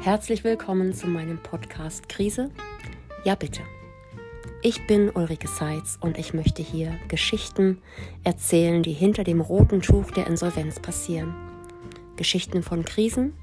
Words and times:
Herzlich 0.00 0.44
willkommen 0.44 0.94
zu 0.94 1.08
meinem 1.08 1.38
Podcast 1.42 2.08
Krise. 2.08 2.50
Ja, 3.24 3.34
bitte. 3.34 3.62
Ich 4.62 4.86
bin 4.86 5.10
Ulrike 5.10 5.48
Seitz 5.48 5.98
und 6.00 6.18
ich 6.18 6.32
möchte 6.32 6.62
hier 6.62 6.96
Geschichten 7.08 7.82
erzählen, 8.22 8.84
die 8.84 8.92
hinter 8.92 9.24
dem 9.24 9.40
roten 9.40 9.82
Tuch 9.82 10.12
der 10.12 10.28
Insolvenz 10.28 10.78
passieren. 10.78 11.34
Geschichten 12.14 12.62
von 12.62 12.84
Krisen 12.84 13.34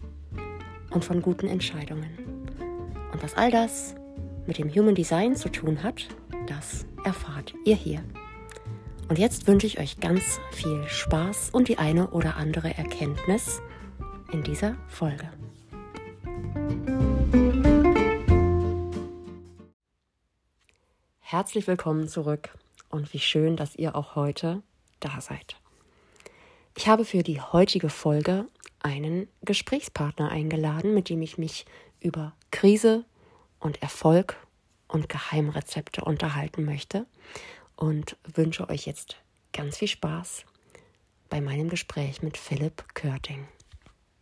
und 0.91 1.03
von 1.03 1.21
guten 1.21 1.47
Entscheidungen. 1.47 2.17
Und 3.11 3.21
was 3.21 3.35
all 3.35 3.51
das 3.51 3.93
mit 4.47 4.57
dem 4.57 4.73
Human 4.73 4.95
Design 4.95 5.35
zu 5.35 5.49
tun 5.49 5.83
hat, 5.83 6.07
das 6.47 6.85
erfahrt 7.03 7.53
ihr 7.65 7.75
hier. 7.75 8.01
Und 9.09 9.19
jetzt 9.19 9.45
wünsche 9.45 9.67
ich 9.67 9.77
euch 9.77 9.99
ganz 9.99 10.39
viel 10.51 10.87
Spaß 10.87 11.49
und 11.51 11.67
die 11.67 11.79
eine 11.79 12.11
oder 12.11 12.37
andere 12.37 12.75
Erkenntnis 12.77 13.61
in 14.31 14.41
dieser 14.41 14.77
Folge. 14.87 15.29
Herzlich 21.35 21.67
willkommen 21.67 22.07
zurück 22.07 22.57
und 22.87 23.13
wie 23.13 23.19
schön, 23.19 23.57
dass 23.57 23.75
ihr 23.75 23.97
auch 23.97 24.15
heute 24.15 24.63
da 25.01 25.19
seid. 25.19 25.57
Ich 26.77 26.87
habe 26.87 27.03
für 27.03 27.23
die 27.23 27.41
heutige 27.41 27.89
Folge 27.89 28.45
einen 28.79 29.27
Gesprächspartner 29.41 30.31
eingeladen, 30.31 30.93
mit 30.93 31.09
dem 31.09 31.21
ich 31.21 31.37
mich 31.37 31.65
über 31.99 32.31
Krise 32.51 33.03
und 33.59 33.81
Erfolg 33.81 34.37
und 34.87 35.09
Geheimrezepte 35.09 36.05
unterhalten 36.05 36.63
möchte 36.63 37.05
und 37.75 38.15
wünsche 38.33 38.69
euch 38.69 38.85
jetzt 38.85 39.17
ganz 39.51 39.79
viel 39.79 39.89
Spaß 39.89 40.45
bei 41.27 41.41
meinem 41.41 41.67
Gespräch 41.67 42.21
mit 42.21 42.37
Philipp 42.37 42.85
Körting. 42.93 43.45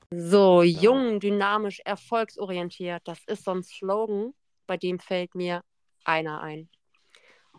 So, 0.10 0.64
jung, 0.64 1.20
dynamisch, 1.20 1.80
erfolgsorientiert, 1.86 3.08
das 3.08 3.20
ist 3.28 3.44
so 3.44 3.52
ein 3.52 3.62
Slogan, 3.62 4.34
bei 4.66 4.78
dem 4.78 4.98
fällt 4.98 5.36
mir 5.36 5.62
einer 6.06 6.42
ein. 6.42 6.70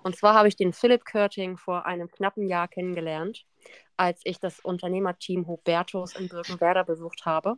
Und 0.05 0.17
zwar 0.17 0.35
habe 0.35 0.49
ich 0.49 0.55
den 0.55 0.75
Philipp 0.75 1.07
Körting 1.07 1.57
vor 1.57 1.87
einem 1.87 2.11
knappen 2.11 2.47
Jahr 2.47 2.69
kennengelernt, 2.69 3.47
als 3.97 4.21
ich 4.25 4.39
das 4.39 4.61
Unternehmerteam 4.61 5.47
Hubertus 5.47 6.15
in 6.15 6.29
Birkenwerder 6.29 6.85
besucht 6.85 7.25
habe. 7.25 7.57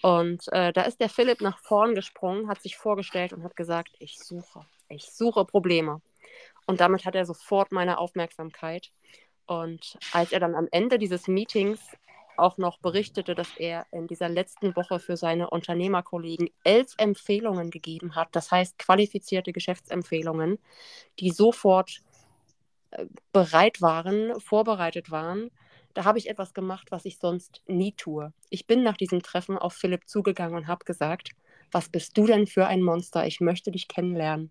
Und 0.00 0.44
äh, 0.52 0.72
da 0.72 0.82
ist 0.82 1.00
der 1.00 1.08
Philipp 1.08 1.40
nach 1.40 1.58
vorn 1.58 1.96
gesprungen, 1.96 2.48
hat 2.48 2.62
sich 2.62 2.76
vorgestellt 2.76 3.32
und 3.32 3.42
hat 3.42 3.56
gesagt, 3.56 3.90
ich 3.98 4.16
suche, 4.16 4.64
ich 4.88 5.10
suche 5.10 5.44
Probleme. 5.44 6.00
Und 6.66 6.80
damit 6.80 7.04
hat 7.04 7.16
er 7.16 7.26
sofort 7.26 7.72
meine 7.72 7.98
Aufmerksamkeit. 7.98 8.92
Und 9.46 9.98
als 10.12 10.30
er 10.30 10.38
dann 10.38 10.54
am 10.54 10.68
Ende 10.70 11.00
dieses 11.00 11.26
Meetings 11.26 11.80
auch 12.36 12.58
noch 12.58 12.78
berichtete, 12.78 13.34
dass 13.34 13.48
er 13.56 13.86
in 13.92 14.06
dieser 14.06 14.28
letzten 14.28 14.74
Woche 14.76 14.98
für 14.98 15.16
seine 15.16 15.50
Unternehmerkollegen 15.50 16.50
elf 16.64 16.94
Empfehlungen 16.98 17.70
gegeben 17.70 18.14
hat, 18.14 18.28
das 18.32 18.50
heißt 18.50 18.78
qualifizierte 18.78 19.52
Geschäftsempfehlungen, 19.52 20.58
die 21.18 21.30
sofort 21.30 22.00
äh, 22.90 23.06
bereit 23.32 23.80
waren, 23.82 24.38
vorbereitet 24.40 25.10
waren. 25.10 25.50
Da 25.94 26.04
habe 26.04 26.18
ich 26.18 26.28
etwas 26.30 26.54
gemacht, 26.54 26.90
was 26.90 27.04
ich 27.04 27.18
sonst 27.18 27.62
nie 27.66 27.92
tue. 27.92 28.32
Ich 28.50 28.66
bin 28.66 28.82
nach 28.82 28.96
diesem 28.96 29.22
Treffen 29.22 29.58
auf 29.58 29.74
Philipp 29.74 30.08
zugegangen 30.08 30.56
und 30.56 30.66
habe 30.66 30.84
gesagt, 30.84 31.32
was 31.70 31.88
bist 31.88 32.16
du 32.16 32.26
denn 32.26 32.46
für 32.46 32.66
ein 32.66 32.82
Monster? 32.82 33.26
Ich 33.26 33.40
möchte 33.40 33.70
dich 33.70 33.88
kennenlernen. 33.88 34.50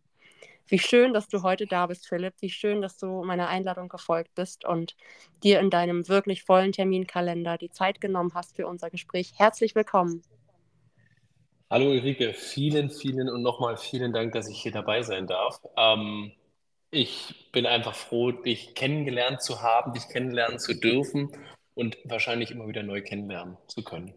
Wie 0.72 0.80
schön, 0.80 1.14
dass 1.14 1.27
du 1.27 1.44
heute 1.44 1.67
da 1.67 1.88
bist, 1.88 2.08
Philipp. 2.08 2.36
Wie 2.39 2.50
schön, 2.50 2.81
dass 2.81 2.97
du 2.97 3.25
meiner 3.25 3.50
Einladung 3.50 3.89
gefolgt 3.89 4.33
bist 4.36 4.64
und 4.64 4.95
dir 5.44 5.59
in 5.59 5.69
deinem 5.69 6.08
wirklich 6.08 6.44
vollen 6.44 6.72
Terminkalender 6.72 7.58
die 7.58 7.72
Zeit 7.72 8.00
genommen 8.00 8.31
hast 8.36 8.55
für 8.55 8.66
unser 8.67 8.89
Gespräch. 8.89 9.33
Herzlich 9.36 9.75
willkommen. 9.75 10.22
Hallo 11.69 11.89
Ulrike, 11.89 12.33
vielen, 12.33 12.89
vielen 12.89 13.27
und 13.27 13.42
nochmal 13.42 13.76
vielen 13.76 14.14
Dank, 14.14 14.32
dass 14.32 14.48
ich 14.48 14.61
hier 14.61 14.71
dabei 14.71 15.02
sein 15.02 15.27
darf. 15.27 15.59
Ähm, 15.76 16.32
ich 16.89 17.49
bin 17.52 17.65
einfach 17.65 17.93
froh, 17.93 18.32
dich 18.32 18.73
kennengelernt 18.73 19.42
zu 19.42 19.61
haben, 19.61 19.92
dich 19.92 20.08
kennenlernen 20.08 20.58
zu 20.58 20.73
dürfen 20.73 21.36
und 21.73 21.98
wahrscheinlich 22.05 22.49
immer 22.49 22.70
wieder 22.70 22.83
neu 22.83 23.02
kennenlernen 23.02 23.58
zu 23.67 23.83
können. 23.83 24.14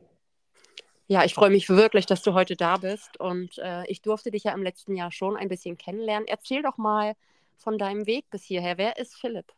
Ja, 1.06 1.22
ich 1.24 1.34
freue 1.34 1.50
mich 1.50 1.68
wirklich, 1.68 2.06
dass 2.06 2.22
du 2.22 2.32
heute 2.32 2.56
da 2.56 2.78
bist 2.78 3.20
und 3.20 3.58
äh, 3.58 3.84
ich 3.88 4.00
durfte 4.00 4.30
dich 4.30 4.44
ja 4.44 4.52
im 4.52 4.62
letzten 4.62 4.96
Jahr 4.96 5.12
schon 5.12 5.36
ein 5.36 5.48
bisschen 5.48 5.76
kennenlernen. 5.76 6.26
Erzähl 6.26 6.62
doch 6.62 6.78
mal 6.78 7.14
von 7.58 7.76
deinem 7.76 8.06
Weg 8.06 8.30
bis 8.30 8.42
hierher. 8.42 8.78
Wer 8.78 8.96
ist 8.96 9.14
Philipp? 9.14 9.52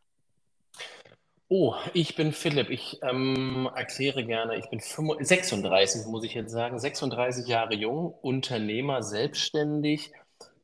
Oh, 1.49 1.77
ich 1.95 2.17
bin 2.17 2.33
Philipp. 2.33 2.71
Ich 2.71 2.99
ähm, 3.03 3.71
erkläre 3.73 4.25
gerne, 4.25 4.57
ich 4.59 4.69
bin 4.69 4.81
35, 4.81 5.29
36, 5.29 6.07
muss 6.07 6.25
ich 6.25 6.34
jetzt 6.34 6.51
sagen, 6.51 6.81
36 6.81 7.47
Jahre 7.47 7.75
jung, 7.75 8.13
Unternehmer, 8.21 9.05
selbstständig, 9.05 10.11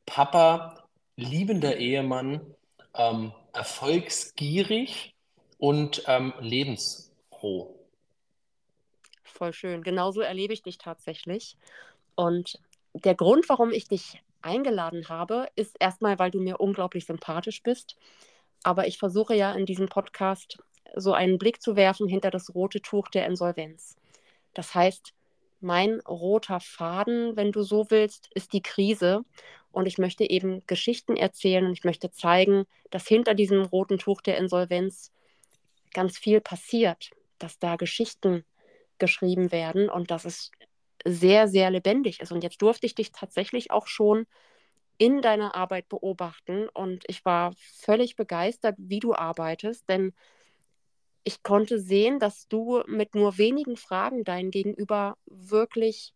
Papa, 0.05 0.83
liebender 1.15 1.77
Ehemann, 1.77 2.41
ähm, 2.93 3.31
erfolgsgierig 3.53 5.15
und 5.57 6.03
ähm, 6.07 6.33
lebensfroh 6.41 7.72
voll 9.33 9.53
schön. 9.53 9.83
Genauso 9.83 10.21
erlebe 10.21 10.53
ich 10.53 10.63
dich 10.63 10.77
tatsächlich. 10.77 11.57
Und 12.15 12.59
der 12.93 13.15
Grund, 13.15 13.49
warum 13.49 13.71
ich 13.71 13.87
dich 13.87 14.21
eingeladen 14.41 15.09
habe, 15.09 15.47
ist 15.55 15.75
erstmal, 15.79 16.19
weil 16.19 16.31
du 16.31 16.39
mir 16.39 16.59
unglaublich 16.59 17.05
sympathisch 17.05 17.63
bist. 17.63 17.97
Aber 18.63 18.87
ich 18.87 18.97
versuche 18.97 19.35
ja 19.35 19.53
in 19.53 19.65
diesem 19.65 19.87
Podcast 19.87 20.57
so 20.95 21.13
einen 21.13 21.37
Blick 21.37 21.61
zu 21.61 21.75
werfen 21.75 22.07
hinter 22.07 22.29
das 22.29 22.53
rote 22.53 22.81
Tuch 22.81 23.09
der 23.09 23.25
Insolvenz. 23.25 23.97
Das 24.53 24.75
heißt, 24.75 25.13
mein 25.59 26.01
roter 26.01 26.59
Faden, 26.59 27.35
wenn 27.35 27.51
du 27.51 27.63
so 27.63 27.89
willst, 27.89 28.29
ist 28.33 28.53
die 28.53 28.61
Krise. 28.61 29.23
Und 29.71 29.87
ich 29.87 29.97
möchte 29.97 30.29
eben 30.29 30.61
Geschichten 30.67 31.15
erzählen 31.15 31.65
und 31.65 31.73
ich 31.73 31.83
möchte 31.83 32.11
zeigen, 32.11 32.65
dass 32.91 33.07
hinter 33.07 33.33
diesem 33.33 33.63
roten 33.63 33.97
Tuch 33.97 34.21
der 34.21 34.37
Insolvenz 34.37 35.11
ganz 35.93 36.17
viel 36.17 36.41
passiert, 36.41 37.11
dass 37.39 37.57
da 37.57 37.75
Geschichten 37.75 38.45
geschrieben 38.99 39.51
werden 39.51 39.89
und 39.89 40.11
dass 40.11 40.25
es 40.25 40.51
sehr, 41.05 41.47
sehr 41.47 41.69
lebendig 41.71 42.21
ist. 42.21 42.31
Und 42.31 42.43
jetzt 42.43 42.61
durfte 42.61 42.85
ich 42.85 42.95
dich 42.95 43.11
tatsächlich 43.11 43.71
auch 43.71 43.87
schon 43.87 44.25
in 44.97 45.21
deiner 45.21 45.55
Arbeit 45.55 45.89
beobachten 45.89 46.69
und 46.69 47.03
ich 47.07 47.25
war 47.25 47.53
völlig 47.57 48.15
begeistert, 48.15 48.75
wie 48.77 48.99
du 48.99 49.13
arbeitest, 49.15 49.89
denn 49.89 50.13
ich 51.23 51.43
konnte 51.43 51.79
sehen, 51.79 52.19
dass 52.19 52.47
du 52.47 52.83
mit 52.87 53.15
nur 53.15 53.37
wenigen 53.37 53.77
Fragen 53.77 54.23
dein 54.23 54.51
Gegenüber 54.51 55.17
wirklich 55.25 56.13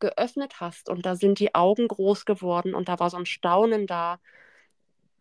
geöffnet 0.00 0.60
hast 0.60 0.88
und 0.88 1.04
da 1.06 1.16
sind 1.16 1.40
die 1.40 1.54
Augen 1.54 1.88
groß 1.88 2.24
geworden 2.24 2.74
und 2.74 2.88
da 2.88 2.98
war 2.98 3.10
so 3.10 3.16
ein 3.18 3.26
Staunen 3.26 3.86
da 3.86 4.18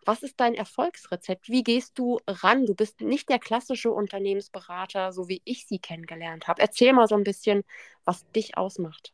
was 0.09 0.24
ist 0.24 0.40
dein 0.40 0.56
Erfolgsrezept? 0.56 1.50
Wie 1.50 1.64
gehst 1.64 2.00
du 2.00 2.20
ran? 2.28 2.66
Du 2.66 2.74
bist 2.74 3.00
nicht 3.00 3.30
der 3.30 3.38
klassische 3.38 3.92
Unternehmensberater, 3.92 5.12
so 5.12 5.30
wie 5.30 5.44
ich 5.46 5.68
sie 5.68 5.78
kennengelernt 5.78 6.47
habe. 6.47 6.64
Erzähl 6.64 6.94
mal 6.94 7.08
so 7.08 7.14
ein 7.14 7.24
bisschen, 7.24 7.64
was 8.06 8.28
dich 8.31 8.58
ausmacht. 8.58 9.14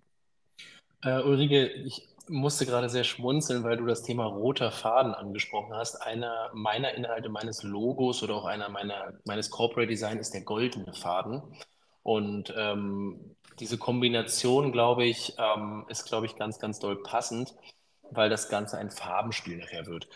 Äh, 1.03 1.21
Ulrike, 1.21 1.65
ich 1.65 2.07
musste 2.29 2.65
gerade 2.65 2.87
sehr 2.87 3.03
schmunzeln, 3.03 3.65
weil 3.65 3.75
du 3.75 3.85
das 3.85 4.03
Thema 4.03 4.23
roter 4.25 4.71
Faden 4.71 5.13
angesprochen 5.13 5.73
hast. 5.73 6.01
Einer 6.01 6.49
meiner 6.53 6.93
Inhalte 6.93 7.27
meines 7.27 7.61
Logos 7.63 8.23
oder 8.23 8.35
auch 8.35 8.45
einer 8.45 8.69
meiner, 8.69 9.15
meines 9.25 9.49
Corporate 9.49 9.89
Design 9.89 10.17
ist 10.17 10.33
der 10.33 10.45
goldene 10.45 10.93
Faden. 10.93 11.41
Und 12.03 12.53
ähm, 12.55 13.35
diese 13.59 13.77
Kombination, 13.77 14.71
glaube 14.71 15.03
ich, 15.03 15.35
ähm, 15.39 15.85
ist, 15.89 16.05
glaube 16.05 16.25
ich, 16.25 16.37
ganz, 16.37 16.57
ganz 16.57 16.79
doll 16.79 17.03
passend, 17.03 17.53
weil 18.11 18.29
das 18.29 18.47
Ganze 18.47 18.77
ein 18.77 18.91
Farbenspiel 18.91 19.57
nachher 19.57 19.87
wird 19.87 20.07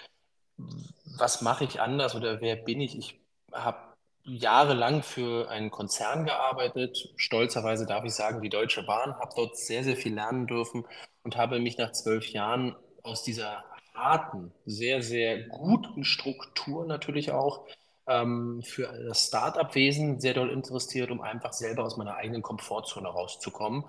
was 1.17 1.41
mache 1.41 1.63
ich 1.65 1.81
anders 1.81 2.15
oder 2.15 2.41
wer 2.41 2.55
bin 2.55 2.81
ich? 2.81 2.97
Ich 2.97 3.19
habe 3.51 3.77
jahrelang 4.23 5.01
für 5.01 5.49
einen 5.49 5.71
Konzern 5.71 6.25
gearbeitet, 6.25 7.11
stolzerweise 7.15 7.85
darf 7.85 8.05
ich 8.05 8.13
sagen, 8.13 8.41
die 8.41 8.49
Deutsche 8.49 8.83
Bahn, 8.83 9.15
habe 9.15 9.33
dort 9.35 9.57
sehr, 9.57 9.83
sehr 9.83 9.95
viel 9.95 10.13
lernen 10.13 10.47
dürfen 10.47 10.85
und 11.23 11.35
habe 11.35 11.59
mich 11.59 11.77
nach 11.77 11.91
zwölf 11.91 12.27
Jahren 12.29 12.75
aus 13.03 13.23
dieser 13.23 13.63
harten, 13.93 14.53
sehr, 14.65 15.01
sehr 15.01 15.43
guten 15.43 16.03
Struktur 16.03 16.85
natürlich 16.85 17.31
auch 17.31 17.65
ähm, 18.07 18.61
für 18.63 18.87
das 19.07 19.27
Start-up-Wesen 19.27 20.19
sehr 20.19 20.33
doll 20.33 20.49
interessiert, 20.49 21.11
um 21.11 21.21
einfach 21.21 21.53
selber 21.53 21.83
aus 21.83 21.97
meiner 21.97 22.15
eigenen 22.15 22.41
Komfortzone 22.41 23.07
rauszukommen. 23.07 23.85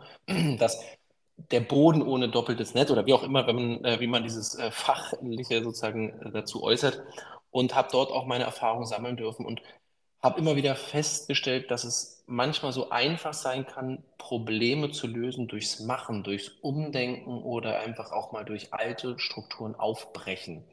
Das 0.59 0.83
der 1.51 1.61
Boden 1.61 2.03
ohne 2.03 2.29
doppeltes 2.29 2.75
Netz 2.75 2.91
oder 2.91 3.07
wie 3.07 3.15
auch 3.15 3.23
immer, 3.23 3.47
wenn 3.47 3.57
man, 3.57 3.85
äh, 3.85 4.01
wie 4.01 4.07
man 4.07 4.23
dieses 4.23 4.55
äh, 4.57 4.71
Fachliche 4.71 5.63
sozusagen 5.63 6.21
äh, 6.21 6.31
dazu 6.31 6.63
äußert. 6.63 7.03
Und 7.53 7.75
habe 7.75 7.89
dort 7.91 8.13
auch 8.13 8.27
meine 8.27 8.45
Erfahrungen 8.45 8.87
sammeln 8.87 9.17
dürfen 9.17 9.45
und 9.45 9.61
habe 10.23 10.39
immer 10.39 10.55
wieder 10.55 10.77
festgestellt, 10.77 11.71
dass 11.71 11.83
es 11.83 12.23
manchmal 12.27 12.73
so 12.73 12.91
einfach 12.91 13.35
sein 13.35 13.67
kann, 13.67 14.05
Probleme 14.19 14.93
zu 14.93 15.07
lösen 15.09 15.49
durchs 15.49 15.81
Machen, 15.81 16.23
durchs 16.23 16.49
Umdenken 16.61 17.43
oder 17.43 17.81
einfach 17.81 18.13
auch 18.13 18.31
mal 18.31 18.45
durch 18.45 18.73
alte 18.73 19.19
Strukturen 19.19 19.75
aufbrechen. 19.75 20.65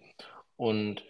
Und 0.55 1.03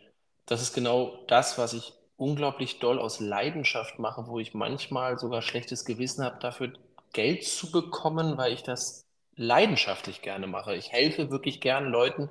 das 0.45 0.61
ist 0.61 0.73
genau 0.73 1.19
das, 1.27 1.57
was 1.57 1.73
ich 1.73 1.93
unglaublich 2.15 2.79
doll 2.79 2.99
aus 2.99 3.19
Leidenschaft 3.19 3.99
mache, 3.99 4.27
wo 4.27 4.39
ich 4.39 4.53
manchmal 4.53 5.17
sogar 5.19 5.41
schlechtes 5.41 5.85
Gewissen 5.85 6.23
habe, 6.23 6.39
dafür 6.39 6.73
Geld 7.13 7.43
zu 7.43 7.71
bekommen, 7.71 8.37
weil 8.37 8.53
ich 8.53 8.63
das 8.63 9.06
leidenschaftlich 9.37 10.21
gerne 10.21 10.47
mache. 10.47 10.75
Ich 10.75 10.91
helfe 10.91 11.31
wirklich 11.31 11.61
gerne 11.61 11.87
Leuten 11.87 12.29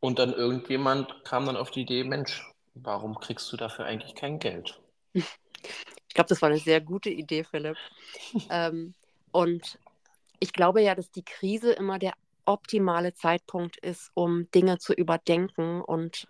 und 0.00 0.18
dann 0.18 0.32
irgendjemand 0.32 1.24
kam 1.24 1.46
dann 1.46 1.56
auf 1.56 1.70
die 1.70 1.82
Idee, 1.82 2.04
Mensch, 2.04 2.50
warum 2.74 3.20
kriegst 3.20 3.52
du 3.52 3.56
dafür 3.56 3.84
eigentlich 3.84 4.14
kein 4.14 4.38
Geld? 4.38 4.80
Ich 5.12 6.14
glaube, 6.14 6.28
das 6.28 6.42
war 6.42 6.48
eine 6.48 6.58
sehr 6.58 6.80
gute 6.80 7.10
Idee, 7.10 7.44
Philipp. 7.44 7.76
ähm, 8.50 8.94
und 9.30 9.78
ich 10.40 10.52
glaube 10.52 10.82
ja, 10.82 10.94
dass 10.94 11.10
die 11.10 11.24
Krise 11.24 11.72
immer 11.72 11.98
der 11.98 12.14
optimale 12.46 13.14
Zeitpunkt 13.14 13.76
ist, 13.76 14.10
um 14.14 14.50
Dinge 14.52 14.78
zu 14.78 14.94
überdenken. 14.94 15.82
Und 15.82 16.26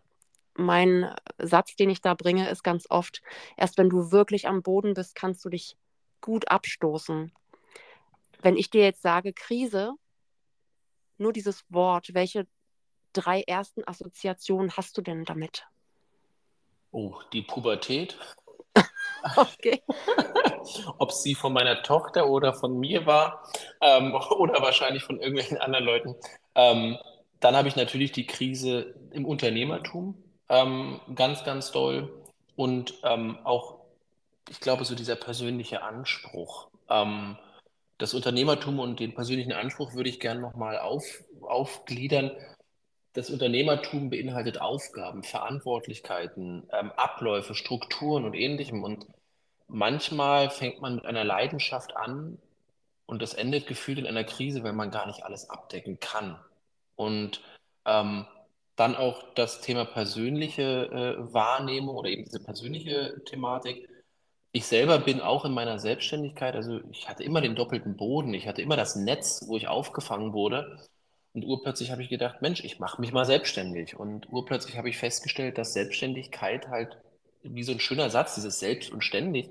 mein 0.55 1.15
Satz, 1.39 1.77
den 1.77 1.91
ich 1.91 2.01
da 2.01 2.15
bringe, 2.15 2.51
ist 2.51 2.65
ganz 2.65 2.87
oft, 2.91 3.23
erst 3.57 3.79
wenn 3.79 3.89
du 3.89 4.11
wirklich 4.11 4.49
am 4.49 4.63
Boden 4.63 4.95
bist, 4.95 5.15
kannst 5.15 5.45
du 5.45 5.49
dich 5.49 5.77
gut 6.21 6.51
abstoßen. 6.51 7.33
Wenn 8.43 8.57
ich 8.57 8.71
dir 8.71 8.83
jetzt 8.83 9.03
sage 9.03 9.33
Krise, 9.33 9.93
nur 11.19 11.33
dieses 11.33 11.65
Wort, 11.69 12.15
welche 12.15 12.47
drei 13.13 13.43
ersten 13.43 13.87
Assoziationen 13.87 14.77
hast 14.77 14.97
du 14.97 15.03
denn 15.03 15.25
damit? 15.25 15.67
Oh, 16.93 17.15
die 17.33 17.43
Pubertät. 17.43 18.17
okay. 19.37 19.83
Ob 20.99 21.13
sie 21.13 21.35
von 21.35 21.53
meiner 21.53 21.83
Tochter 21.83 22.29
oder 22.29 22.55
von 22.55 22.79
mir 22.79 23.07
war 23.07 23.45
ähm, 23.81 24.15
oder 24.39 24.63
wahrscheinlich 24.63 25.05
von 25.05 25.21
irgendwelchen 25.21 25.59
anderen 25.59 25.85
Leuten. 25.85 26.17
Ähm, 26.55 26.99
dann 27.41 27.57
habe 27.57 27.69
ich 27.69 27.77
natürlich 27.77 28.13
die 28.13 28.27
Krise 28.27 28.95
im 29.11 29.25
Unternehmertum 29.25 30.23
ähm, 30.49 31.01
ganz, 31.15 31.45
ganz 31.45 31.71
doll 31.71 32.13
und 32.57 32.95
ähm, 33.03 33.39
auch, 33.45 33.81
ich 34.49 34.61
glaube, 34.61 34.85
so 34.85 34.95
dieser 34.95 35.17
persönliche 35.17 35.83
Anspruch. 35.83 36.69
Das 38.01 38.15
Unternehmertum 38.15 38.79
und 38.79 38.99
den 38.99 39.15
persönlichen 39.15 39.53
Anspruch 39.53 39.93
würde 39.93 40.09
ich 40.09 40.21
gerne 40.21 40.41
nochmal 40.41 40.79
auf, 40.79 41.23
aufgliedern 41.43 42.33
das 43.13 43.29
Unternehmertum 43.29 44.09
beinhaltet 44.09 44.59
Aufgaben, 44.59 45.23
Verantwortlichkeiten, 45.23 46.67
ähm, 46.73 46.93
Abläufe, 46.93 47.55
Strukturen 47.55 48.25
und 48.25 48.33
ähnlichem. 48.33 48.85
Und 48.85 49.07
manchmal 49.69 50.49
fängt 50.49 50.81
man 50.81 50.95
mit 50.95 51.05
einer 51.05 51.25
Leidenschaft 51.25 51.95
an 51.95 52.39
und 53.05 53.21
das 53.21 53.35
endet 53.35 53.67
gefühlt 53.67 53.99
in 53.99 54.07
einer 54.07 54.25
Krise, 54.25 54.63
weil 54.63 54.73
man 54.73 54.91
gar 54.91 55.07
nicht 55.07 55.23
alles 55.23 55.51
abdecken 55.51 56.01
kann. 56.01 56.39
Und 56.97 57.43
ähm, 57.85 58.27
dann 58.77 58.97
auch 58.97 59.35
das 59.35 59.61
Thema 59.61 59.85
persönliche 59.85 61.19
äh, 61.19 61.35
Wahrnehmung 61.35 61.97
oder 61.97 62.09
eben 62.09 62.25
diese 62.25 62.41
persönliche 62.41 63.23
Thematik. 63.27 63.90
Ich 64.53 64.67
selber 64.67 64.99
bin 64.99 65.21
auch 65.21 65.45
in 65.45 65.53
meiner 65.53 65.79
Selbstständigkeit, 65.79 66.57
also 66.57 66.81
ich 66.91 67.09
hatte 67.09 67.23
immer 67.23 67.41
den 67.41 67.55
doppelten 67.55 67.97
Boden, 67.97 68.35
ich 68.35 68.49
hatte 68.49 68.63
immer 68.63 68.77
das 68.77 68.97
Netz, 68.97 69.45
wo 69.47 69.57
ich 69.57 69.69
aufgefangen 69.69 70.33
wurde. 70.33 70.79
Und 71.33 71.45
urplötzlich 71.45 71.93
habe 71.93 72.03
ich 72.03 72.09
gedacht, 72.09 72.43
Mensch, 72.43 72.65
ich 72.65 72.81
mache 72.81 73.01
mich 73.01 73.13
mal 73.13 73.25
selbstständig. 73.25 73.97
Und 73.97 74.29
urplötzlich 74.33 74.77
habe 74.77 74.89
ich 74.89 74.99
festgestellt, 74.99 75.59
dass 75.59 75.73
Selbstständigkeit 75.73 76.69
halt 76.69 76.99
wie 77.43 77.63
so 77.63 77.73
ein 77.73 77.81
schöner 77.81 78.11
Satz, 78.11 78.35
dieses 78.35 78.59
Selbst 78.59 78.91
und 78.91 79.05
ständig, 79.05 79.51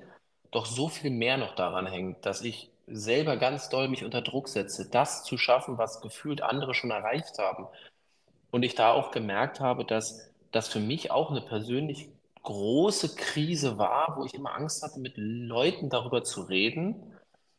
doch 0.52 0.66
so 0.66 0.90
viel 0.90 1.12
mehr 1.12 1.38
noch 1.38 1.56
daran 1.56 1.88
hängt, 1.88 2.26
dass 2.26 2.42
ich 2.42 2.70
selber 2.88 3.38
ganz 3.38 3.70
doll 3.70 3.88
mich 3.88 4.04
unter 4.04 4.22
Druck 4.22 4.50
setze, 4.50 4.90
das 4.90 5.24
zu 5.24 5.38
schaffen, 5.38 5.78
was 5.78 6.02
gefühlt 6.02 6.42
andere 6.42 6.74
schon 6.74 6.92
erreicht 6.92 7.38
haben. 7.38 7.68
Und 8.52 8.64
ich 8.64 8.76
da 8.76 8.92
auch 8.92 9.12
gemerkt 9.12 9.60
habe, 9.60 9.86
dass 9.86 10.30
das 10.52 10.68
für 10.68 10.80
mich 10.80 11.12
auch 11.12 11.32
eine 11.32 11.42
persönlich 11.42 12.10
große 12.44 13.16
Krise 13.16 13.78
war, 13.78 14.16
wo 14.18 14.26
ich 14.26 14.34
immer 14.34 14.56
Angst 14.56 14.84
hatte, 14.84 15.00
mit 15.00 15.14
Leuten 15.16 15.90
darüber 15.90 16.24
zu 16.24 16.42
reden. 16.42 17.14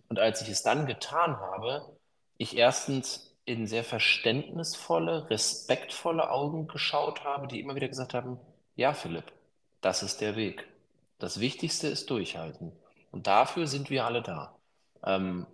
Und 0.09 0.19
als 0.19 0.43
ich 0.43 0.49
es 0.49 0.63
dann 0.63 0.87
getan 0.87 1.39
habe, 1.39 1.97
ich 2.39 2.57
erstens 2.57 3.37
in 3.45 3.67
sehr 3.67 3.85
verständnisvolle, 3.85 5.29
respektvolle 5.31 6.31
Augen 6.31 6.69
geschaut 6.69 7.25
habe, 7.25 7.47
die 7.47 7.61
immer 7.61 7.75
wieder 7.75 7.89
gesagt 7.89 8.15
haben, 8.15 8.39
ja, 8.77 8.93
Philipp, 8.93 9.33
das 9.81 10.03
ist 10.03 10.21
der 10.21 10.37
Weg. 10.37 10.67
Das 11.19 11.41
Wichtigste 11.41 11.89
ist 11.89 12.11
durchhalten. 12.11 12.73
Und 13.11 13.27
dafür 13.27 13.67
sind 13.67 13.91
wir 13.91 14.05
alle 14.07 14.23
da. 14.23 14.55
Ähm, 15.05 15.47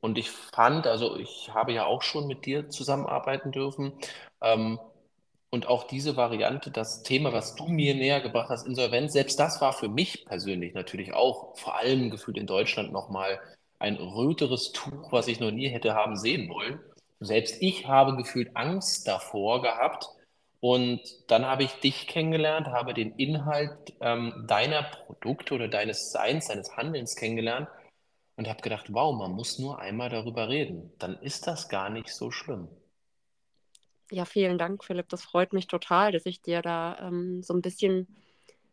und 0.00 0.18
ich 0.18 0.30
fand, 0.30 0.86
also 0.86 1.16
ich 1.16 1.50
habe 1.52 1.72
ja 1.72 1.84
auch 1.84 2.02
schon 2.02 2.26
mit 2.26 2.46
dir 2.46 2.68
zusammenarbeiten 2.70 3.52
dürfen. 3.52 3.92
Ähm, 4.40 4.78
und 5.50 5.66
auch 5.66 5.84
diese 5.84 6.16
Variante, 6.16 6.70
das 6.70 7.02
Thema, 7.02 7.32
was 7.32 7.56
du 7.56 7.66
mir 7.66 7.94
näher 7.94 8.20
gebracht 8.20 8.50
hast, 8.50 8.66
Insolvenz, 8.66 9.12
selbst 9.12 9.38
das 9.38 9.60
war 9.60 9.72
für 9.72 9.88
mich 9.88 10.24
persönlich 10.24 10.74
natürlich 10.74 11.12
auch 11.12 11.56
vor 11.58 11.76
allem 11.76 12.10
gefühlt 12.10 12.38
in 12.38 12.46
Deutschland 12.46 12.92
nochmal 12.92 13.40
ein 13.80 13.96
röteres 13.96 14.72
Tuch, 14.72 15.10
was 15.10 15.26
ich 15.26 15.40
noch 15.40 15.50
nie 15.50 15.68
hätte 15.68 15.94
haben 15.94 16.16
sehen 16.16 16.48
wollen. 16.48 16.78
Selbst 17.18 17.56
ich 17.60 17.86
habe 17.86 18.16
gefühlt 18.16 18.56
Angst 18.56 19.08
davor 19.08 19.62
gehabt. 19.62 20.08
Und 20.60 21.00
dann 21.28 21.46
habe 21.46 21.62
ich 21.64 21.72
dich 21.80 22.06
kennengelernt, 22.06 22.66
habe 22.66 22.92
den 22.92 23.12
Inhalt 23.16 23.94
ähm, 24.02 24.44
deiner 24.46 24.82
Produkte 24.82 25.54
oder 25.54 25.68
deines 25.68 26.12
Seins, 26.12 26.48
deines 26.48 26.76
Handelns 26.76 27.16
kennengelernt 27.16 27.66
und 28.36 28.46
habe 28.46 28.60
gedacht, 28.60 28.92
wow, 28.92 29.16
man 29.16 29.32
muss 29.32 29.58
nur 29.58 29.78
einmal 29.78 30.10
darüber 30.10 30.50
reden. 30.50 30.92
Dann 30.98 31.16
ist 31.22 31.46
das 31.46 31.70
gar 31.70 31.88
nicht 31.88 32.10
so 32.10 32.30
schlimm. 32.30 32.68
Ja, 34.10 34.24
vielen 34.24 34.58
Dank, 34.58 34.84
Philipp. 34.84 35.08
Das 35.08 35.22
freut 35.22 35.52
mich 35.52 35.68
total, 35.68 36.10
dass 36.10 36.26
ich 36.26 36.42
dir 36.42 36.62
da 36.62 36.98
ähm, 37.00 37.42
so 37.42 37.54
ein 37.54 37.62
bisschen 37.62 38.08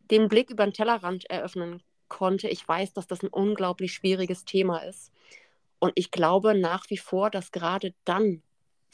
den 0.09 0.29
Blick 0.29 0.49
über 0.49 0.65
den 0.65 0.73
Tellerrand 0.73 1.29
eröffnen 1.29 1.83
konnte. 2.07 2.47
Ich 2.47 2.67
weiß, 2.67 2.93
dass 2.93 3.07
das 3.07 3.21
ein 3.21 3.29
unglaublich 3.29 3.93
schwieriges 3.93 4.45
Thema 4.45 4.79
ist. 4.79 5.11
Und 5.79 5.91
ich 5.95 6.09
glaube 6.09 6.55
nach 6.55 6.89
wie 6.89 6.97
vor, 6.97 7.29
dass 7.29 7.51
gerade 7.51 7.93
dann, 8.03 8.41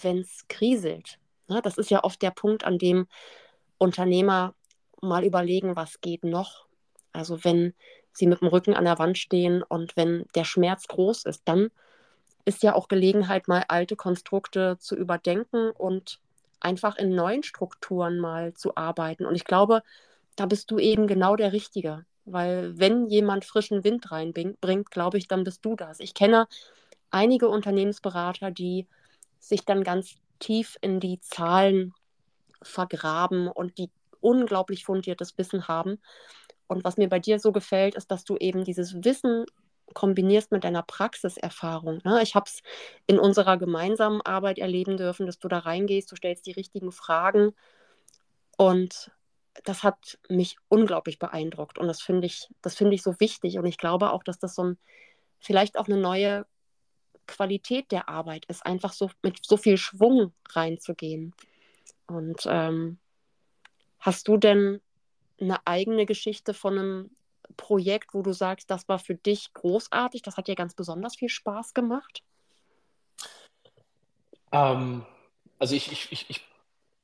wenn 0.01 0.19
es 0.19 0.45
kriselt, 0.49 1.17
ne, 1.47 1.61
das 1.61 1.77
ist 1.77 1.89
ja 1.91 2.03
oft 2.03 2.21
der 2.21 2.31
Punkt, 2.31 2.65
an 2.65 2.77
dem 2.77 3.07
Unternehmer 3.77 4.53
mal 5.01 5.23
überlegen, 5.23 5.75
was 5.77 6.01
geht 6.01 6.25
noch. 6.25 6.65
Also 7.13 7.43
wenn 7.45 7.73
sie 8.11 8.27
mit 8.27 8.41
dem 8.41 8.49
Rücken 8.49 8.73
an 8.73 8.85
der 8.85 8.99
Wand 8.99 9.17
stehen 9.17 9.63
und 9.63 9.95
wenn 9.95 10.25
der 10.35 10.43
Schmerz 10.43 10.87
groß 10.87 11.23
ist, 11.25 11.43
dann 11.45 11.69
ist 12.45 12.63
ja 12.63 12.75
auch 12.75 12.89
Gelegenheit, 12.89 13.47
mal 13.47 13.63
alte 13.69 13.95
Konstrukte 13.95 14.77
zu 14.79 14.97
überdenken 14.97 15.71
und 15.71 16.19
einfach 16.63 16.97
in 16.97 17.15
neuen 17.15 17.43
Strukturen 17.43 18.19
mal 18.19 18.53
zu 18.53 18.75
arbeiten. 18.75 19.25
Und 19.25 19.35
ich 19.35 19.45
glaube, 19.45 19.83
da 20.35 20.45
bist 20.45 20.71
du 20.71 20.79
eben 20.79 21.07
genau 21.07 21.35
der 21.35 21.53
Richtige. 21.53 22.05
Weil 22.25 22.77
wenn 22.77 23.07
jemand 23.07 23.45
frischen 23.45 23.83
Wind 23.83 24.11
reinbringt, 24.11 24.91
glaube 24.91 25.17
ich, 25.17 25.27
dann 25.27 25.43
bist 25.43 25.65
du 25.65 25.75
das. 25.75 25.99
Ich 25.99 26.13
kenne 26.13 26.47
einige 27.11 27.49
Unternehmensberater, 27.49 28.49
die 28.49 28.87
sich 29.39 29.65
dann 29.65 29.83
ganz 29.83 30.15
tief 30.39 30.77
in 30.81 30.99
die 30.99 31.19
Zahlen 31.19 31.93
vergraben 32.61 33.47
und 33.47 33.77
die 33.77 33.91
unglaublich 34.21 34.85
fundiertes 34.85 35.37
Wissen 35.37 35.67
haben. 35.67 35.99
Und 36.67 36.85
was 36.85 36.97
mir 36.97 37.09
bei 37.09 37.19
dir 37.19 37.39
so 37.39 37.51
gefällt, 37.51 37.95
ist, 37.95 38.09
dass 38.09 38.23
du 38.23 38.37
eben 38.37 38.63
dieses 38.63 39.03
Wissen 39.03 39.45
kombinierst 39.93 40.51
mit 40.51 40.63
deiner 40.63 40.83
Praxiserfahrung. 40.83 42.01
Ne? 42.03 42.21
Ich 42.21 42.35
habe 42.35 42.45
es 42.47 42.61
in 43.07 43.19
unserer 43.19 43.57
gemeinsamen 43.57 44.21
Arbeit 44.21 44.59
erleben 44.59 44.97
dürfen, 44.97 45.25
dass 45.25 45.39
du 45.39 45.47
da 45.47 45.59
reingehst, 45.59 46.11
du 46.11 46.15
stellst 46.15 46.45
die 46.45 46.51
richtigen 46.51 46.91
Fragen 46.91 47.53
und 48.57 49.11
das 49.63 49.83
hat 49.83 50.17
mich 50.29 50.57
unglaublich 50.67 51.19
beeindruckt 51.19 51.77
und 51.77 51.87
das 51.87 52.01
finde 52.01 52.25
ich, 52.25 52.49
das 52.61 52.79
ich 52.79 53.03
so 53.03 53.19
wichtig 53.19 53.57
und 53.57 53.65
ich 53.65 53.77
glaube 53.77 54.11
auch, 54.11 54.23
dass 54.23 54.39
das 54.39 54.55
so 54.55 54.63
ein, 54.63 54.77
vielleicht 55.39 55.77
auch 55.77 55.87
eine 55.87 55.97
neue 55.97 56.45
Qualität 57.27 57.91
der 57.91 58.09
Arbeit 58.09 58.45
ist, 58.45 58.65
einfach 58.65 58.93
so 58.93 59.09
mit 59.21 59.45
so 59.45 59.57
viel 59.57 59.77
Schwung 59.77 60.33
reinzugehen. 60.49 61.33
Und 62.07 62.45
ähm, 62.47 62.97
hast 63.99 64.27
du 64.27 64.37
denn 64.37 64.81
eine 65.39 65.65
eigene 65.65 66.05
Geschichte 66.05 66.53
von 66.53 66.77
einem 66.77 67.11
Projekt, 67.53 68.13
wo 68.13 68.21
du 68.21 68.33
sagst, 68.33 68.69
das 68.69 68.87
war 68.87 68.99
für 68.99 69.15
dich 69.15 69.53
großartig, 69.53 70.21
das 70.21 70.37
hat 70.37 70.47
dir 70.47 70.55
ganz 70.55 70.73
besonders 70.73 71.15
viel 71.15 71.29
Spaß 71.29 71.73
gemacht? 71.73 72.23
Ähm, 74.51 75.05
also 75.59 75.75
ich, 75.75 75.91
ich, 75.91 76.11
ich, 76.11 76.29
ich 76.29 76.47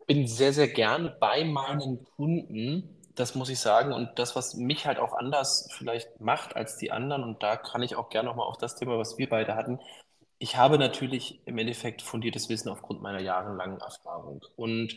bin 0.07 0.27
sehr, 0.27 0.53
sehr 0.53 0.67
gerne 0.67 1.15
bei 1.19 1.43
meinen 1.43 2.03
Kunden, 2.15 2.97
das 3.15 3.35
muss 3.35 3.49
ich 3.49 3.59
sagen. 3.59 3.93
Und 3.93 4.17
das, 4.17 4.35
was 4.35 4.55
mich 4.55 4.85
halt 4.85 4.99
auch 4.99 5.13
anders 5.13 5.69
vielleicht 5.77 6.19
macht 6.19 6.55
als 6.55 6.77
die 6.77 6.91
anderen, 6.91 7.23
und 7.23 7.43
da 7.43 7.57
kann 7.57 7.83
ich 7.83 7.95
auch 7.95 8.09
gerne 8.09 8.29
nochmal 8.29 8.47
auf 8.47 8.57
das 8.57 8.75
Thema, 8.75 8.97
was 8.97 9.17
wir 9.17 9.29
beide 9.29 9.55
hatten, 9.55 9.79
ich 10.39 10.55
habe 10.55 10.77
natürlich 10.79 11.45
im 11.45 11.57
Endeffekt 11.57 12.01
fundiertes 12.01 12.47
Wissen 12.47 12.69
aufgrund 12.69 13.01
meiner 13.01 13.19
jahrelangen 13.19 13.79
Erfahrung. 13.79 14.45
Und 14.55 14.95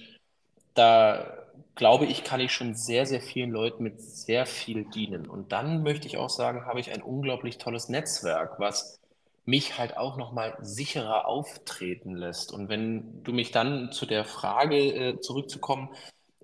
da 0.74 1.38
glaube 1.74 2.06
ich, 2.06 2.24
kann 2.24 2.40
ich 2.40 2.52
schon 2.52 2.74
sehr, 2.74 3.06
sehr 3.06 3.20
vielen 3.20 3.50
Leuten 3.50 3.82
mit 3.82 4.00
sehr 4.00 4.46
viel 4.46 4.84
dienen. 4.84 5.28
Und 5.28 5.52
dann 5.52 5.82
möchte 5.82 6.06
ich 6.06 6.18
auch 6.18 6.30
sagen, 6.30 6.66
habe 6.66 6.80
ich 6.80 6.92
ein 6.92 7.02
unglaublich 7.02 7.58
tolles 7.58 7.88
Netzwerk, 7.88 8.60
was 8.60 9.00
mich 9.44 9.78
halt 9.78 9.96
auch 9.96 10.16
nochmal 10.16 10.56
sicherer 10.60 11.26
auftreten 11.26 12.14
lässt. 12.14 12.52
Und 12.52 12.68
wenn 12.68 13.22
du 13.24 13.32
mich 13.32 13.50
dann 13.50 13.90
zu 13.90 14.06
der 14.06 14.24
Frage 14.24 14.76
äh, 14.76 15.20
zurückzukommen, 15.20 15.88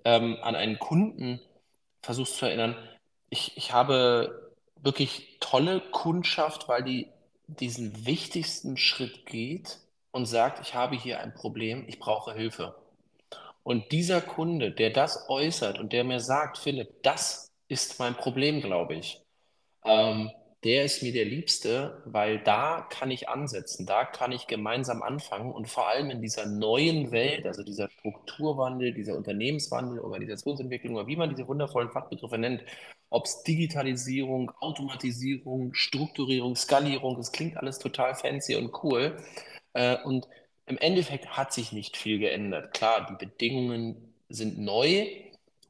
ähm, 0.03 0.37
an 0.41 0.55
einen 0.55 0.79
Kunden 0.79 1.39
versuchst 2.01 2.37
zu 2.37 2.45
erinnern, 2.45 2.75
ich, 3.29 3.55
ich 3.55 3.73
habe 3.73 4.53
wirklich 4.81 5.37
tolle 5.39 5.79
Kundschaft, 5.79 6.67
weil 6.67 6.83
die 6.83 7.07
diesen 7.47 8.05
wichtigsten 8.05 8.77
Schritt 8.77 9.25
geht, 9.25 9.79
und 10.11 10.25
sagt, 10.25 10.59
ich 10.61 10.75
habe 10.75 10.95
hier 10.95 11.19
ein 11.19 11.33
Problem, 11.33 11.85
ich 11.87 11.99
brauche 11.99 12.33
Hilfe. 12.33 12.75
Und 13.63 13.91
dieser 13.91 14.21
Kunde, 14.21 14.71
der 14.71 14.89
das 14.91 15.29
äußert 15.29 15.79
und 15.79 15.93
der 15.93 16.03
mir 16.03 16.19
sagt, 16.19 16.57
Philipp, 16.57 17.03
das 17.03 17.51
ist 17.67 17.99
mein 17.99 18.15
Problem, 18.15 18.61
glaube 18.61 18.95
ich, 18.95 19.21
ähm, 19.85 20.31
der 20.63 20.83
ist 20.83 21.01
mir 21.03 21.13
der 21.13 21.25
Liebste, 21.25 22.01
weil 22.05 22.39
da 22.43 22.85
kann 22.89 23.11
ich 23.11 23.29
ansetzen, 23.29 23.85
da 23.85 24.03
kann 24.03 24.33
ich 24.33 24.47
gemeinsam 24.47 25.01
anfangen 25.01 25.53
und 25.53 25.69
vor 25.69 25.87
allem 25.87 26.09
in 26.09 26.21
dieser 26.21 26.47
neuen 26.47 27.11
Welt, 27.11 27.45
also 27.45 27.63
dieser 27.63 27.89
Strukturwandel, 27.89 28.93
dieser 28.93 29.15
Unternehmenswandel, 29.15 29.99
Organisationsentwicklung 29.99 30.95
oder 30.95 31.07
wie 31.07 31.15
man 31.15 31.29
diese 31.29 31.47
wundervollen 31.47 31.91
Fachbegriffe 31.91 32.37
nennt, 32.37 32.63
ob 33.09 33.25
es 33.25 33.41
Digitalisierung, 33.43 34.51
Automatisierung, 34.59 35.73
Strukturierung, 35.73 36.55
Skalierung, 36.55 37.15
das 37.15 37.31
klingt 37.31 37.55
alles 37.57 37.79
total 37.79 38.15
fancy 38.15 38.55
und 38.55 38.71
cool. 38.83 39.15
Äh, 39.73 39.97
und 40.03 40.27
im 40.69 40.77
Endeffekt 40.77 41.35
hat 41.35 41.51
sich 41.51 41.71
nicht 41.71 41.97
viel 41.97 42.19
geändert. 42.19 42.73
Klar, 42.75 43.07
die 43.09 43.25
Bedingungen 43.25 44.13
sind 44.29 44.59
neu 44.59 45.07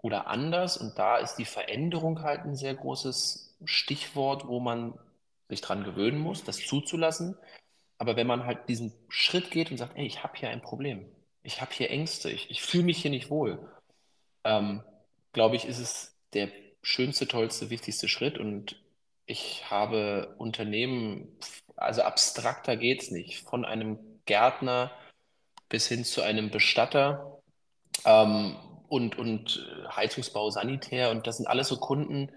oder 0.01 0.27
anders 0.27 0.75
und 0.75 0.99
da 0.99 1.17
ist 1.17 1.35
die 1.35 1.45
Veränderung 1.45 2.21
halt 2.21 2.41
ein 2.41 2.57
sehr 2.57 2.75
großes 2.75 3.55
Stichwort, 3.63 4.47
wo 4.47 4.59
man 4.59 4.93
sich 5.47 5.61
dran 5.61 5.85
gewöhnen 5.85 6.19
muss, 6.19 6.43
das 6.43 6.57
zuzulassen. 6.57 7.37
Aber 7.97 8.17
wenn 8.17 8.27
man 8.27 8.45
halt 8.45 8.67
diesen 8.67 8.93
Schritt 9.07 9.51
geht 9.51 9.71
und 9.71 9.77
sagt, 9.77 9.97
ey, 9.97 10.05
ich 10.05 10.21
habe 10.21 10.37
hier 10.37 10.49
ein 10.49 10.61
Problem, 10.61 11.05
ich 11.43 11.61
habe 11.61 11.71
hier 11.73 11.89
Ängste, 11.89 12.29
ich, 12.29 12.51
ich 12.51 12.61
fühle 12.61 12.83
mich 12.83 13.01
hier 13.01 13.11
nicht 13.11 13.29
wohl, 13.29 13.57
ähm, 14.43 14.83
glaube 15.31 15.55
ich, 15.55 15.63
ist 15.63 15.79
es 15.79 16.13
der 16.33 16.49
schönste, 16.81 17.25
tollste, 17.25 17.69
wichtigste 17.69 18.09
Schritt. 18.09 18.37
Und 18.37 18.81
ich 19.25 19.69
habe 19.69 20.35
Unternehmen, 20.37 21.37
also 21.77 22.01
abstrakter 22.01 22.75
geht 22.75 23.01
es 23.01 23.11
nicht, 23.11 23.43
von 23.43 23.63
einem 23.63 23.97
Gärtner 24.29 24.91
bis 25.69 25.87
hin 25.87 26.05
zu 26.05 26.21
einem 26.21 26.51
Bestatter 26.51 27.41
ähm, 28.05 28.55
und, 28.87 29.17
und 29.17 29.65
Heizungsbau, 29.95 30.51
Sanitär. 30.51 31.09
Und 31.09 31.27
das 31.27 31.37
sind 31.37 31.47
alles 31.47 31.67
so 31.67 31.77
Kunden, 31.77 32.31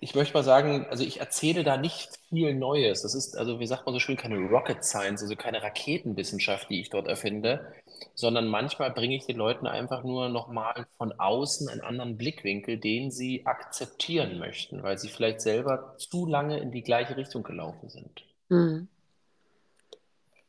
ich 0.00 0.14
möchte 0.14 0.34
mal 0.34 0.42
sagen, 0.42 0.86
also 0.90 1.02
ich 1.02 1.20
erzähle 1.20 1.64
da 1.64 1.78
nicht 1.78 2.10
viel 2.28 2.54
Neues. 2.54 3.02
Das 3.02 3.14
ist, 3.14 3.38
also 3.38 3.58
wie 3.58 3.66
sagt 3.66 3.86
man 3.86 3.94
so 3.94 4.00
schön, 4.00 4.16
keine 4.16 4.36
Rocket 4.36 4.84
Science, 4.84 5.22
also 5.22 5.34
keine 5.34 5.62
Raketenwissenschaft, 5.62 6.68
die 6.68 6.80
ich 6.80 6.90
dort 6.90 7.06
erfinde, 7.06 7.72
sondern 8.14 8.46
manchmal 8.46 8.90
bringe 8.90 9.16
ich 9.16 9.24
den 9.24 9.36
Leuten 9.36 9.66
einfach 9.66 10.04
nur 10.04 10.28
nochmal 10.28 10.86
von 10.98 11.12
außen 11.12 11.70
einen 11.70 11.80
anderen 11.80 12.18
Blickwinkel, 12.18 12.78
den 12.78 13.10
sie 13.10 13.46
akzeptieren 13.46 14.38
möchten, 14.38 14.82
weil 14.82 14.98
sie 14.98 15.08
vielleicht 15.08 15.40
selber 15.40 15.94
zu 15.96 16.26
lange 16.26 16.58
in 16.58 16.70
die 16.70 16.82
gleiche 16.82 17.16
Richtung 17.16 17.42
gelaufen 17.42 17.88
sind. 17.88 18.24
Hm. 18.50 18.88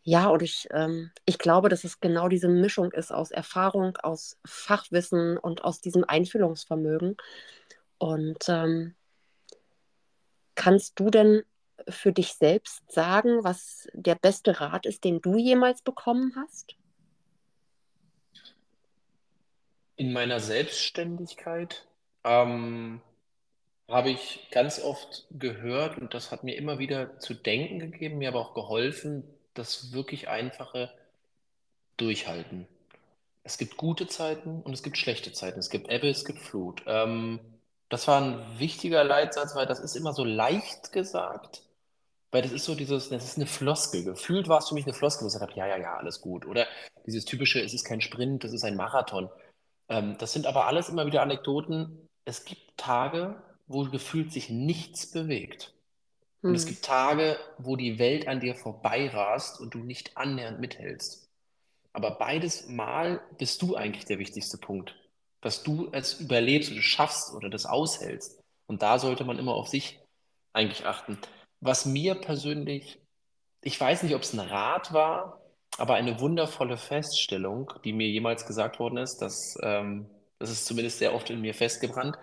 Ja, 0.06 0.30
und 0.30 0.42
ich, 0.42 0.68
ähm, 0.72 1.12
ich 1.26 1.38
glaube, 1.38 1.68
dass 1.68 1.84
es 1.84 2.00
genau 2.00 2.30
diese 2.30 2.48
Mischung 2.48 2.92
ist 2.94 3.12
aus 3.12 3.32
Erfahrung, 3.32 3.98
aus 3.98 4.38
Fachwissen 4.46 5.38
und 5.38 5.64
aus 5.64 5.82
diesem 5.82 6.06
Einfühlungsvermögen. 6.08 7.18
Und 7.98 8.48
ähm, 8.48 8.96
Kannst 10.56 11.00
du 11.00 11.10
denn 11.10 11.44
für 11.88 12.14
dich 12.14 12.34
selbst 12.34 12.90
sagen, 12.92 13.44
was 13.44 13.88
der 13.94 14.16
beste 14.16 14.60
Rat 14.62 14.86
ist, 14.86 15.04
den 15.04 15.22
du 15.22 15.38
jemals 15.38 15.82
bekommen 15.82 16.34
hast? 16.36 16.76
In 19.98 20.14
meiner 20.14 20.40
Selbstständigkeit 20.40 21.88
ähm, 22.24 23.02
habe 23.90 24.10
ich 24.10 24.48
ganz 24.52 24.82
oft 24.82 25.28
gehört 25.30 25.98
und 25.98 26.14
das 26.14 26.32
hat 26.32 26.44
mir 26.44 26.56
immer 26.58 26.80
wieder 26.80 27.20
zu 27.20 27.34
denken 27.34 27.80
gegeben, 27.80 28.18
mir 28.18 28.30
aber 28.30 28.40
auch 28.40 28.54
geholfen, 28.56 29.24
das 29.56 29.92
wirklich 29.92 30.28
einfache 30.28 30.92
Durchhalten. 31.98 32.68
Es 33.44 33.58
gibt 33.58 33.78
gute 33.78 34.08
Zeiten 34.08 34.62
und 34.62 34.74
es 34.74 34.84
gibt 34.84 34.98
schlechte 34.98 35.32
Zeiten. 35.34 35.60
Es 35.60 35.70
gibt 35.70 35.90
Ebbe, 35.90 36.10
es 36.10 36.26
gibt 36.26 36.40
Flut. 36.40 36.84
Ähm, 36.88 37.40
das 37.90 38.08
war 38.08 38.22
ein 38.22 38.60
wichtiger 38.60 39.04
Leitsatz, 39.04 39.56
weil 39.56 39.68
das 39.68 39.80
ist 39.80 39.96
immer 39.96 40.14
so 40.14 40.24
leicht 40.24 40.92
gesagt, 40.92 41.64
weil 42.32 42.42
das 42.42 42.52
ist 42.52 42.66
so 42.66 42.76
dieses, 42.76 43.10
das 43.10 43.24
ist 43.24 43.38
eine 43.38 43.46
Floskel. 43.46 44.04
Gefühlt 44.04 44.48
war 44.48 44.58
es 44.58 44.70
für 44.70 44.76
mich 44.76 44.86
eine 44.86 44.94
Floskel, 44.94 45.24
wo 45.24 45.28
ich 45.28 45.34
gesagt 45.34 45.52
habe, 45.52 45.60
ja, 45.60 45.68
ja, 45.68 45.78
ja, 45.78 45.98
alles 45.98 46.22
gut. 46.22 46.46
Oder 46.46 46.68
dieses 47.06 47.26
typische, 47.26 47.62
es 47.62 47.74
ist 47.74 47.86
kein 47.86 48.02
Sprint, 48.02 48.44
es 48.44 48.54
ist 48.54 48.64
ein 48.64 48.76
Marathon. 48.76 49.30
Ähm, 49.90 50.18
das 50.18 50.34
sind 50.34 50.48
aber 50.48 50.66
alles 50.66 50.90
immer 50.90 51.06
wieder 51.06 51.22
Anekdoten. 51.22 52.10
Es 52.26 52.46
gibt 52.46 52.78
Tage, 52.78 53.42
wo 53.68 53.84
gefühlt 53.86 54.34
sich 54.34 54.50
nichts 54.50 55.12
bewegt. 55.12 55.75
Und 56.46 56.52
hm. 56.52 56.56
es 56.56 56.66
gibt 56.66 56.86
Tage, 56.86 57.38
wo 57.58 57.76
die 57.76 58.00
Welt 58.00 58.28
an 58.28 58.40
dir 58.40 58.56
vorbeirast 58.56 59.60
und 59.60 59.74
du 59.74 59.80
nicht 59.80 60.16
annähernd 60.16 60.60
mithältst. 60.60 61.28
Aber 61.94 62.12
beides 62.12 62.68
Mal 62.68 63.22
bist 63.38 63.62
du 63.62 63.76
eigentlich 63.76 64.06
der 64.06 64.20
wichtigste 64.20 64.58
Punkt 64.58 64.96
dass 65.46 65.62
du 65.62 65.90
es 65.92 66.20
überlebst 66.20 66.72
oder 66.72 66.82
schaffst 66.82 67.32
oder 67.32 67.52
das 67.52 67.68
aushältst. 67.68 68.42
Und 68.66 68.82
da 68.82 68.98
sollte 68.98 69.26
man 69.26 69.38
immer 69.38 69.54
auf 69.54 69.68
sich 69.68 70.00
eigentlich 70.54 70.88
achten. 70.88 71.20
Was 71.62 71.86
mir 71.86 72.16
persönlich, 72.16 73.00
ich 73.62 73.80
weiß 73.80 74.02
nicht, 74.02 74.16
ob 74.16 74.24
es 74.24 74.34
ein 74.34 74.40
Rat 74.40 74.92
war, 74.92 75.40
aber 75.78 75.94
eine 75.94 76.20
wundervolle 76.20 76.78
Feststellung, 76.78 77.72
die 77.84 77.94
mir 77.94 78.08
jemals 78.08 78.48
gesagt 78.48 78.80
worden 78.80 78.98
ist, 78.98 79.20
dass, 79.20 79.56
ähm, 79.62 80.10
das 80.40 80.50
ist 80.50 80.66
zumindest 80.66 80.98
sehr 80.98 81.14
oft 81.14 81.30
in 81.30 81.42
mir 81.42 81.54
festgebrannt. 81.54 82.18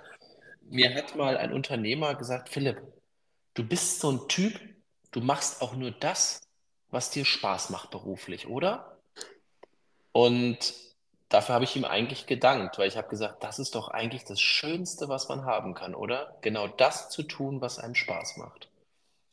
Mir 0.69 0.93
hat 0.93 1.15
mal 1.15 1.37
ein 1.37 1.53
Unternehmer 1.53 2.17
gesagt, 2.17 2.49
Philipp, 2.49 2.83
du 3.55 3.65
bist 3.65 4.01
so 4.01 4.13
ein 4.13 4.29
Typ, 4.29 4.59
du 5.11 5.21
machst 5.21 5.63
auch 5.63 5.75
nur 5.75 5.91
das, 5.91 6.41
was 6.91 7.11
dir 7.11 7.25
Spaß 7.25 7.71
macht 7.71 7.91
beruflich, 7.91 8.49
oder? 8.49 8.99
Und 10.13 10.75
dafür 11.29 11.55
habe 11.55 11.65
ich 11.65 11.75
ihm 11.75 11.85
eigentlich 11.85 12.27
gedankt, 12.27 12.79
weil 12.79 12.89
ich 12.89 12.97
habe 12.97 13.09
gesagt, 13.09 13.43
das 13.43 13.59
ist 13.59 13.75
doch 13.75 13.89
eigentlich 13.89 14.25
das 14.25 14.41
Schönste, 14.41 15.09
was 15.09 15.29
man 15.29 15.45
haben 15.45 15.75
kann, 15.75 15.95
oder? 15.95 16.37
Genau 16.43 16.69
das 16.69 17.09
zu 17.09 17.23
tun, 17.23 17.61
was 17.61 17.79
einem 17.79 17.95
Spaß 17.95 18.37
macht. 18.37 18.69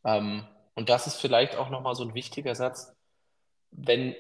Ähm, 0.06 0.48
und 0.76 0.90
das 0.90 1.08
ist 1.08 1.16
vielleicht 1.16 1.58
auch 1.58 1.70
nochmal 1.70 1.96
so 1.96 2.04
ein 2.04 2.14
wichtiger 2.14 2.56
Satz, 2.56 2.94
wenn, 3.72 4.16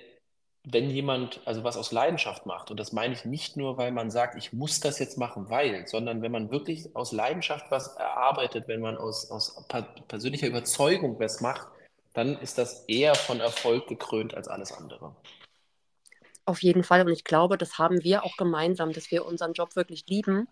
wenn 0.63 0.89
jemand 0.89 1.42
also 1.46 1.63
was 1.63 1.78
aus 1.78 1.92
Leidenschaft 1.92 2.46
macht, 2.46 2.70
und 2.70 2.80
das 2.80 2.92
meine 2.92 3.13
ich 3.13 3.25
nicht 3.25 3.58
nur, 3.58 3.78
weil 3.78 3.92
man 3.92 4.12
sagt, 4.12 4.36
ich 4.36 4.54
muss 4.54 4.80
das 4.80 5.00
jetzt 5.00 5.18
machen, 5.18 5.50
weil, 5.50 5.88
sondern 5.88 6.22
wenn 6.22 6.32
man 6.32 6.51
wirklich 6.51 6.96
aus 6.96 7.12
Leidenschaft 7.12 7.66
was 7.70 7.96
erarbeitet, 7.96 8.68
wenn 8.68 8.82
man 8.82 8.98
aus, 8.98 9.32
aus 9.32 9.66
persönlicher 10.08 10.48
Überzeugung 10.48 11.20
was 11.20 11.42
macht, 11.42 11.68
dann 12.13 12.38
ist 12.39 12.58
das 12.58 12.84
eher 12.86 13.16
von 13.16 13.39
Erfolg 13.39 13.88
gekrönt 13.88 14.34
als 14.34 14.48
alles 14.48 14.72
andere. 14.72 15.16
Auf 16.46 16.62
jeden 16.62 16.84
Fall. 16.84 17.01
Und 17.06 17.13
ich 17.13 17.24
glaube, 17.24 17.58
das 17.58 17.78
haben 17.78 18.04
wir 18.04 18.24
auch 18.24 18.36
gemeinsam, 18.36 18.92
dass 18.92 19.12
wir 19.12 19.25
unseren 19.25 19.54
Job 19.54 19.75
wirklich 19.75 20.06
lieben 20.08 20.48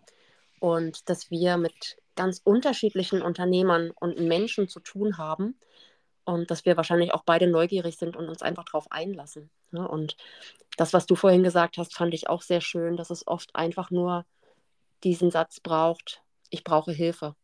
und 0.60 1.08
dass 1.08 1.30
wir 1.30 1.56
mit 1.56 1.96
ganz 2.14 2.40
unterschiedlichen 2.42 3.20
Unternehmern 3.20 3.90
und 3.90 4.20
Menschen 4.20 4.68
zu 4.68 4.80
tun 4.80 5.18
haben 5.18 5.56
und 6.28 6.50
dass 6.50 6.66
wir 6.66 6.76
wahrscheinlich 6.76 7.14
auch 7.14 7.22
beide 7.24 7.46
neugierig 7.46 7.96
sind 7.96 8.14
und 8.14 8.28
uns 8.28 8.42
einfach 8.42 8.66
darauf 8.66 8.92
einlassen. 8.92 9.48
Ne? 9.70 9.88
Und 9.88 10.14
das, 10.76 10.92
was 10.92 11.06
du 11.06 11.14
vorhin 11.14 11.42
gesagt 11.42 11.78
hast, 11.78 11.94
fand 11.94 12.12
ich 12.12 12.28
auch 12.28 12.42
sehr 12.42 12.60
schön, 12.60 12.98
dass 12.98 13.08
es 13.08 13.26
oft 13.26 13.56
einfach 13.56 13.90
nur 13.90 14.26
diesen 15.04 15.30
Satz 15.30 15.60
braucht, 15.60 16.22
ich 16.50 16.64
brauche 16.64 16.92
Hilfe. 16.92 17.34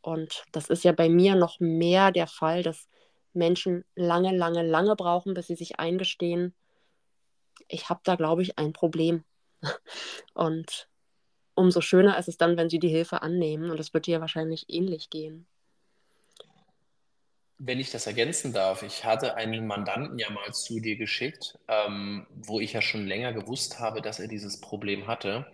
Und 0.00 0.42
das 0.50 0.70
ist 0.70 0.82
ja 0.82 0.90
bei 0.90 1.08
mir 1.08 1.36
noch 1.36 1.60
mehr 1.60 2.10
der 2.10 2.26
Fall, 2.26 2.64
dass 2.64 2.88
Menschen 3.32 3.84
lange, 3.94 4.36
lange, 4.36 4.66
lange 4.66 4.96
brauchen, 4.96 5.32
bis 5.32 5.46
sie 5.46 5.54
sich 5.54 5.78
eingestehen, 5.78 6.52
ich 7.68 7.90
habe 7.90 8.00
da, 8.02 8.16
glaube 8.16 8.42
ich, 8.42 8.58
ein 8.58 8.72
Problem. 8.72 9.22
Und 10.34 10.88
umso 11.54 11.80
schöner 11.80 12.18
ist 12.18 12.26
es 12.26 12.38
dann, 12.38 12.56
wenn 12.56 12.70
sie 12.70 12.80
die 12.80 12.88
Hilfe 12.88 13.22
annehmen. 13.22 13.70
Und 13.70 13.78
es 13.78 13.94
wird 13.94 14.06
dir 14.06 14.20
wahrscheinlich 14.20 14.64
ähnlich 14.68 15.10
gehen. 15.10 15.46
Wenn 17.62 17.80
ich 17.80 17.90
das 17.90 18.06
ergänzen 18.06 18.52
darf, 18.54 18.82
ich 18.82 19.04
hatte 19.04 19.36
einen 19.36 19.66
Mandanten 19.66 20.18
ja 20.18 20.30
mal 20.30 20.52
zu 20.52 20.80
dir 20.80 20.96
geschickt, 20.96 21.58
ähm, 21.68 22.26
wo 22.34 22.60
ich 22.60 22.72
ja 22.72 22.82
schon 22.82 23.06
länger 23.06 23.32
gewusst 23.34 23.80
habe, 23.80 24.02
dass 24.02 24.20
er 24.20 24.28
dieses 24.28 24.60
Problem 24.60 25.06
hatte. 25.06 25.46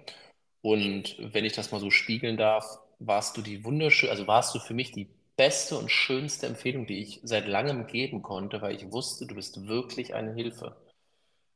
Und 0.63 1.17
wenn 1.21 1.45
ich 1.45 1.55
das 1.55 1.73
mal 1.73 1.81
so 1.81 1.91
spiegeln 1.91 2.37
darf, 2.37 2.79
warst 2.99 3.37
du 3.37 3.43
die 3.43 3.65
wunderschön, 3.65 4.11
also 4.11 4.27
warst 4.27 4.55
du 4.55 4.61
für 4.61 4.75
mich 4.75 4.93
die 4.93 5.09
beste 5.37 5.77
und 5.79 5.91
schönste 5.91 6.47
Empfehlung, 6.47 6.87
die 6.87 7.01
ich 7.03 7.21
seit 7.25 7.47
langem 7.49 7.87
geben 7.87 8.23
konnte, 8.23 8.63
weil 8.63 8.77
ich 8.77 8.93
wusste, 8.93 9.27
du 9.27 9.35
bist 9.35 9.67
wirklich 9.67 10.15
eine 10.15 10.35
Hilfe 10.35 10.77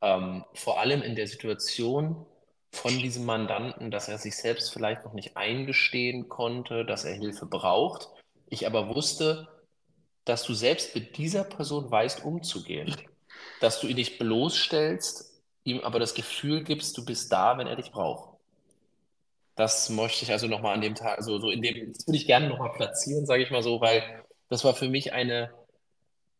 ähm, 0.01 0.43
vor 0.53 0.79
allem 0.79 1.01
in 1.01 1.15
der 1.15 1.27
Situation 1.27 2.25
von 2.73 2.97
diesem 2.99 3.25
Mandanten, 3.25 3.91
dass 3.91 4.09
er 4.09 4.17
sich 4.17 4.35
selbst 4.35 4.73
vielleicht 4.73 5.05
noch 5.05 5.13
nicht 5.13 5.37
eingestehen 5.37 6.29
konnte, 6.29 6.85
dass 6.85 7.05
er 7.05 7.13
Hilfe 7.13 7.45
braucht. 7.45 8.09
Ich 8.49 8.65
aber 8.65 8.93
wusste, 8.93 9.47
dass 10.25 10.43
du 10.43 10.53
selbst 10.53 10.95
mit 10.95 11.17
dieser 11.17 11.43
Person 11.43 11.89
weißt, 11.89 12.23
umzugehen. 12.23 12.95
Dass 13.59 13.79
du 13.79 13.87
ihn 13.87 13.95
nicht 13.95 14.19
bloßstellst, 14.19 15.41
ihm 15.63 15.81
aber 15.81 15.99
das 15.99 16.13
Gefühl 16.13 16.63
gibst, 16.63 16.97
du 16.97 17.05
bist 17.05 17.31
da, 17.31 17.57
wenn 17.57 17.67
er 17.67 17.75
dich 17.75 17.91
braucht. 17.91 18.37
Das 19.55 19.89
möchte 19.89 20.23
ich 20.23 20.31
also 20.31 20.47
nochmal 20.47 20.75
an 20.75 20.81
dem 20.81 20.95
Tag, 20.95 21.17
also 21.17 21.39
so 21.39 21.49
in 21.49 21.61
dem, 21.61 21.93
das 21.93 22.07
würde 22.07 22.17
ich 22.17 22.25
gerne 22.25 22.47
nochmal 22.47 22.71
platzieren, 22.71 23.25
sage 23.25 23.43
ich 23.43 23.51
mal 23.51 23.61
so, 23.61 23.81
weil 23.81 24.23
das 24.49 24.63
war 24.63 24.73
für 24.73 24.89
mich 24.89 25.13
eine 25.13 25.51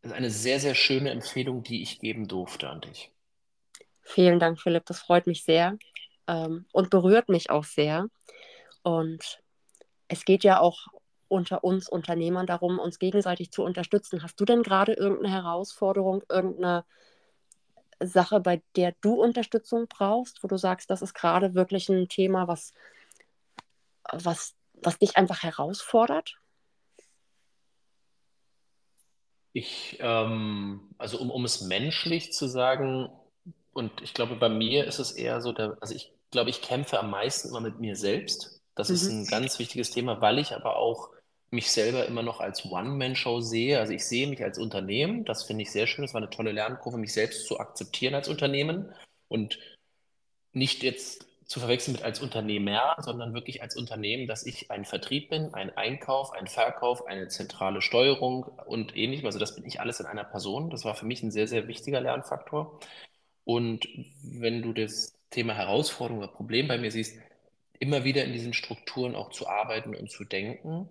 eine 0.03 0.31
sehr, 0.31 0.59
sehr 0.59 0.75
schöne 0.75 1.11
Empfehlung, 1.11 1.63
die 1.63 1.83
ich 1.83 1.99
geben 1.99 2.27
durfte 2.27 2.69
an 2.69 2.81
dich. 2.81 3.11
Vielen 4.01 4.39
Dank, 4.39 4.59
Philipp. 4.59 4.85
Das 4.85 4.99
freut 4.99 5.27
mich 5.27 5.43
sehr 5.43 5.77
ähm, 6.27 6.65
und 6.71 6.89
berührt 6.89 7.29
mich 7.29 7.49
auch 7.49 7.63
sehr. 7.63 8.07
Und 8.83 9.41
es 10.07 10.25
geht 10.25 10.43
ja 10.43 10.59
auch 10.59 10.87
unter 11.31 11.63
uns 11.63 11.87
Unternehmern 11.87 12.45
darum, 12.45 12.77
uns 12.77 12.99
gegenseitig 12.99 13.51
zu 13.51 13.63
unterstützen. 13.63 14.21
Hast 14.21 14.39
du 14.39 14.45
denn 14.45 14.63
gerade 14.63 14.93
irgendeine 14.93 15.33
Herausforderung, 15.33 16.23
irgendeine 16.29 16.83
Sache, 18.01 18.41
bei 18.41 18.61
der 18.75 18.93
du 18.99 19.13
Unterstützung 19.13 19.87
brauchst, 19.87 20.43
wo 20.43 20.47
du 20.47 20.57
sagst, 20.57 20.89
das 20.89 21.01
ist 21.01 21.13
gerade 21.13 21.53
wirklich 21.55 21.87
ein 21.87 22.09
Thema, 22.09 22.49
was, 22.49 22.73
was, 24.11 24.55
was 24.73 24.99
dich 24.99 25.15
einfach 25.15 25.41
herausfordert? 25.41 26.37
Ich, 29.53 29.97
ähm, 30.01 30.89
also 30.97 31.17
um, 31.17 31.31
um 31.31 31.45
es 31.45 31.61
menschlich 31.61 32.33
zu 32.33 32.47
sagen, 32.47 33.09
und 33.73 34.01
ich 34.01 34.13
glaube, 34.13 34.35
bei 34.35 34.49
mir 34.49 34.85
ist 34.85 34.99
es 34.99 35.13
eher 35.13 35.39
so, 35.39 35.53
der, 35.53 35.77
also 35.79 35.95
ich 35.95 36.11
glaube, 36.29 36.49
ich 36.49 36.61
kämpfe 36.61 36.99
am 36.99 37.09
meisten 37.09 37.49
immer 37.49 37.61
mit 37.61 37.79
mir 37.79 37.95
selbst. 37.95 38.61
Das 38.75 38.89
mhm. 38.89 38.95
ist 38.95 39.07
ein 39.07 39.25
ganz 39.27 39.59
wichtiges 39.59 39.91
Thema, 39.91 40.19
weil 40.19 40.39
ich 40.39 40.53
aber 40.53 40.75
auch 40.75 41.09
mich 41.51 41.71
selber 41.71 42.05
immer 42.05 42.23
noch 42.23 42.39
als 42.39 42.65
One-Man-Show 42.65 43.41
sehe. 43.41 43.79
Also 43.79 43.93
ich 43.93 44.05
sehe 44.05 44.27
mich 44.27 44.43
als 44.43 44.57
Unternehmen, 44.57 45.25
das 45.25 45.43
finde 45.43 45.63
ich 45.63 45.71
sehr 45.71 45.85
schön, 45.85 46.03
das 46.03 46.13
war 46.13 46.21
eine 46.21 46.29
tolle 46.29 46.53
Lernkurve, 46.53 46.97
mich 46.97 47.13
selbst 47.13 47.45
zu 47.45 47.59
akzeptieren 47.59 48.15
als 48.15 48.29
Unternehmen 48.29 48.93
und 49.27 49.59
nicht 50.53 50.81
jetzt 50.83 51.27
zu 51.45 51.59
verwechseln 51.59 51.93
mit 51.93 52.03
als 52.03 52.21
Unternehmer, 52.21 52.95
sondern 52.99 53.33
wirklich 53.33 53.61
als 53.61 53.75
Unternehmen, 53.75 54.25
dass 54.25 54.45
ich 54.45 54.71
ein 54.71 54.85
Vertrieb 54.85 55.29
bin, 55.29 55.53
ein 55.53 55.75
Einkauf, 55.75 56.31
ein 56.31 56.47
Verkauf, 56.47 57.05
eine 57.05 57.27
zentrale 57.27 57.81
Steuerung 57.81 58.45
und 58.65 58.95
ähnlichem. 58.95 59.25
Also 59.25 59.37
das 59.37 59.55
bin 59.55 59.65
ich 59.65 59.81
alles 59.81 59.99
in 59.99 60.05
einer 60.05 60.23
Person. 60.23 60.69
Das 60.69 60.85
war 60.85 60.95
für 60.95 61.05
mich 61.05 61.21
ein 61.21 61.31
sehr, 61.31 61.49
sehr 61.49 61.67
wichtiger 61.67 61.99
Lernfaktor. 61.99 62.79
Und 63.43 63.85
wenn 64.23 64.61
du 64.61 64.71
das 64.71 65.19
Thema 65.29 65.53
Herausforderung 65.53 66.19
oder 66.19 66.31
Problem 66.31 66.69
bei 66.69 66.77
mir 66.77 66.91
siehst, 66.91 67.17
immer 67.79 68.05
wieder 68.05 68.23
in 68.23 68.31
diesen 68.31 68.53
Strukturen 68.53 69.15
auch 69.15 69.31
zu 69.31 69.49
arbeiten 69.49 69.93
und 69.93 70.09
zu 70.09 70.23
denken 70.23 70.89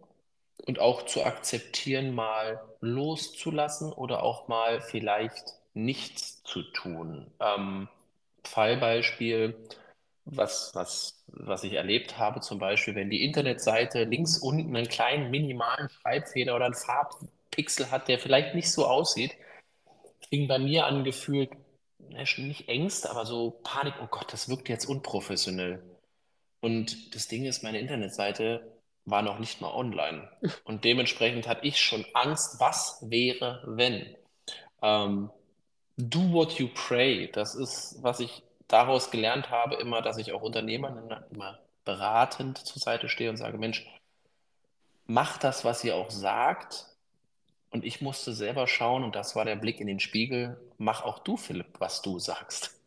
und 0.67 0.79
auch 0.79 1.07
zu 1.07 1.25
akzeptieren, 1.25 2.15
mal 2.15 2.61
loszulassen 2.81 3.93
oder 3.93 4.23
auch 4.23 4.49
mal 4.49 4.81
vielleicht 4.81 5.55
nichts 5.75 6.43
zu 6.43 6.63
tun. 6.63 7.31
Ähm, 7.41 7.89
Fallbeispiel, 8.45 9.55
was, 10.25 10.75
was, 10.75 11.25
was 11.27 11.65
ich 11.65 11.75
erlebt 11.75 12.19
habe, 12.19 12.41
zum 12.41 12.59
Beispiel, 12.59 12.95
wenn 12.95 13.11
die 13.11 13.25
Internetseite 13.25 14.05
links 14.05 14.39
unten 14.39 14.75
einen 14.77 14.89
kleinen 14.89 15.31
minimalen 15.31 15.89
Schreibfehler 15.89 16.57
oder 16.57 16.67
einen 16.67 16.75
Farbpixel 16.75 17.91
hat, 17.91 18.09
der 18.09 18.19
vielleicht 18.19 18.55
nicht 18.55 18.71
so 18.71 18.87
aussieht, 18.87 19.37
fing 20.29 20.49
bei 20.49 20.59
mir 20.59 20.87
an 20.87 21.05
gefühlt, 21.05 21.51
nicht 21.99 22.69
Ängste, 22.69 23.11
aber 23.11 23.25
so 23.25 23.61
Panik, 23.63 23.95
oh 24.03 24.07
Gott, 24.11 24.33
das 24.33 24.49
wirkt 24.49 24.69
jetzt 24.69 24.87
unprofessionell. 24.87 25.83
Und 26.61 27.15
das 27.15 27.29
Ding 27.29 27.45
ist, 27.45 27.63
meine 27.63 27.79
Internetseite 27.79 28.80
war 29.05 29.23
noch 29.23 29.39
nicht 29.39 29.61
mal 29.61 29.73
online. 29.73 30.29
Und 30.65 30.85
dementsprechend 30.85 31.49
hatte 31.49 31.67
ich 31.67 31.81
schon 31.81 32.05
Angst, 32.15 32.61
was 32.61 32.99
wäre, 33.09 33.63
wenn. 33.67 34.15
Ähm, 34.83 35.31
do 35.97 36.33
what 36.33 36.53
you 36.59 36.69
pray. 36.75 37.31
Das 37.33 37.55
ist, 37.55 37.99
was 38.03 38.21
ich 38.21 38.43
daraus 38.69 39.11
gelernt 39.11 39.51
habe, 39.51 39.77
immer, 39.77 40.03
dass 40.03 40.19
ich 40.19 40.33
auch 40.33 40.43
Unternehmern 40.43 41.25
immer 41.31 41.59
beratend 41.85 42.59
zur 42.59 42.81
Seite 42.81 43.09
stehe 43.09 43.31
und 43.31 43.37
sage, 43.37 43.59
Mensch, 43.59 43.87
mach 45.07 45.39
das, 45.39 45.65
was 45.65 45.83
ihr 45.85 45.97
auch 45.97 46.11
sagt. 46.11 46.87
Und 47.71 47.85
ich 47.85 48.01
musste 48.01 48.33
selber 48.33 48.67
schauen, 48.67 49.05
und 49.05 49.15
das 49.15 49.37
war 49.37 49.45
der 49.45 49.57
Blick 49.57 49.81
in 49.81 49.87
den 49.87 50.01
Spiegel, 50.01 50.61
mach 50.79 51.03
auch 51.03 51.21
du, 51.21 51.37
Philipp, 51.37 51.79
was 51.79 52.03
du 52.03 52.19
sagst. 52.19 52.80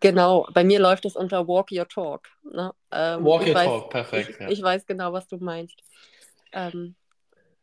Genau, 0.00 0.46
bei 0.52 0.64
mir 0.64 0.80
läuft 0.80 1.04
es 1.04 1.16
unter 1.16 1.46
Walk 1.46 1.72
Your 1.72 1.88
Talk. 1.88 2.28
Ne? 2.42 2.72
Ähm, 2.90 3.24
Walk 3.24 3.46
Your 3.46 3.54
weiß, 3.54 3.66
Talk, 3.66 3.90
perfekt. 3.90 4.30
Ich, 4.30 4.40
ja. 4.40 4.48
ich, 4.48 4.62
weiß 4.62 4.86
genau, 4.86 5.12
was 5.12 5.28
du 5.28 5.38
meinst. 5.38 5.82
Ähm, 6.52 6.94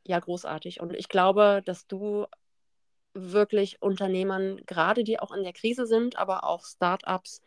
ja, 0.05 0.19
großartig. 0.19 0.79
Und 0.79 0.95
ich 0.95 1.09
glaube, 1.09 1.61
dass 1.65 1.87
du 1.87 2.25
wirklich 3.13 3.81
Unternehmern, 3.81 4.61
gerade 4.65 5.03
die 5.03 5.19
auch 5.19 5.31
in 5.31 5.43
der 5.43 5.53
Krise 5.53 5.85
sind, 5.85 6.17
aber 6.17 6.43
auch 6.43 6.65
Startups 6.65 7.41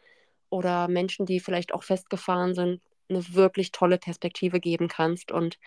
oder 0.50 0.88
Menschen, 0.88 1.26
die 1.26 1.40
vielleicht 1.40 1.72
auch 1.72 1.84
festgefahren 1.84 2.54
sind, 2.54 2.82
eine 3.08 3.34
wirklich 3.34 3.72
tolle 3.72 3.98
Perspektive 3.98 4.60
geben 4.60 4.88
kannst. 4.88 5.32
Und 5.32 5.58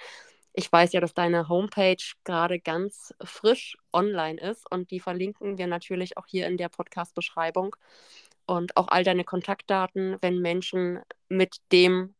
ich 0.54 0.72
weiß 0.72 0.94
ja, 0.94 1.02
dass 1.02 1.14
deine 1.14 1.50
Homepage 1.50 2.04
gerade 2.24 2.60
ganz 2.60 3.14
frisch 3.24 3.78
online 3.92 4.40
ist 4.40 4.70
und 4.72 4.92
die 4.92 5.00
verlinken 5.00 5.58
wir 5.58 5.68
natürlich 5.68 6.18
auch 6.18 6.28
hier 6.28 6.48
in 6.48 6.58
der 6.58 6.70
Podcast-Beschreibung 6.70 7.76
und 8.46 8.78
auch 8.78 8.90
all 8.90 9.04
deine 9.04 9.24
Kontaktdaten, 9.24 10.18
wenn 10.22 10.40
Menschen 10.40 11.00
mit 11.30 11.58
dem 11.72 12.14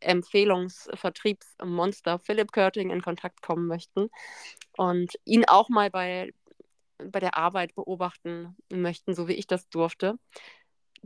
Empfehlungsvertriebsmonster 0.00 2.18
Philipp 2.18 2.50
Körting 2.52 2.90
in 2.90 3.02
Kontakt 3.02 3.42
kommen 3.42 3.66
möchten 3.66 4.08
und 4.76 5.12
ihn 5.24 5.44
auch 5.46 5.68
mal 5.68 5.90
bei, 5.90 6.32
bei 6.98 7.20
der 7.20 7.36
Arbeit 7.36 7.74
beobachten 7.74 8.56
möchten, 8.72 9.14
so 9.14 9.28
wie 9.28 9.34
ich 9.34 9.46
das 9.46 9.68
durfte, 9.68 10.18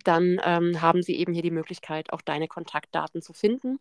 dann 0.04 0.40
ähm, 0.44 0.80
haben 0.80 1.02
sie 1.02 1.16
eben 1.16 1.32
hier 1.32 1.42
die 1.42 1.50
Möglichkeit, 1.50 2.12
auch 2.12 2.22
deine 2.22 2.48
Kontaktdaten 2.48 3.22
zu 3.22 3.32
finden. 3.32 3.78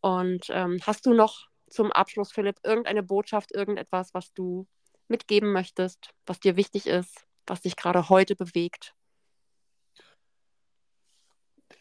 Und 0.00 0.46
ähm, 0.50 0.78
hast 0.82 1.06
du 1.06 1.14
noch 1.14 1.48
zum 1.68 1.92
Abschluss, 1.92 2.32
Philipp, 2.32 2.58
irgendeine 2.62 3.02
Botschaft, 3.02 3.52
irgendetwas, 3.52 4.14
was 4.14 4.32
du 4.32 4.66
mitgeben 5.08 5.52
möchtest, 5.52 6.10
was 6.26 6.40
dir 6.40 6.56
wichtig 6.56 6.86
ist, 6.86 7.26
was 7.46 7.62
dich 7.62 7.76
gerade 7.76 8.08
heute 8.08 8.36
bewegt? 8.36 8.94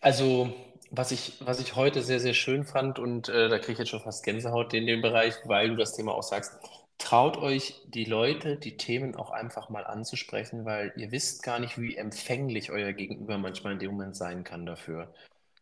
Also, 0.02 0.54
was 0.92 1.12
ich, 1.12 1.34
was 1.42 1.60
ich 1.60 1.76
heute 1.76 2.02
sehr, 2.02 2.20
sehr 2.20 2.34
schön 2.34 2.66
fand, 2.66 3.00
und 3.00 3.30
äh, 3.30 3.50
da 3.50 3.58
kriege 3.60 3.74
ich 3.74 3.80
jetzt 3.80 3.90
schon 3.90 4.02
fast 4.02 4.24
Gänsehaut 4.24 4.74
in 4.74 4.88
dem 4.88 5.02
Bereich, 5.02 5.36
weil 5.46 5.70
du 5.70 5.76
das 5.76 5.96
Thema 5.96 6.14
auch 6.14 6.24
sagst, 6.24 6.54
traut 6.98 7.38
euch 7.38 7.82
die 7.88 8.06
Leute, 8.06 8.58
die 8.58 8.78
Themen 8.78 9.16
auch 9.16 9.32
einfach 9.32 9.70
mal 9.70 9.86
anzusprechen, 9.86 10.66
weil 10.66 10.94
ihr 10.96 11.12
wisst 11.12 11.44
gar 11.44 11.60
nicht, 11.60 11.80
wie 11.80 11.96
empfänglich 11.96 12.72
euer 12.72 12.94
Gegenüber 12.94 13.38
manchmal 13.38 13.74
in 13.74 13.80
dem 13.80 13.92
Moment 13.92 14.16
sein 14.16 14.44
kann 14.44 14.66
dafür. 14.66 15.14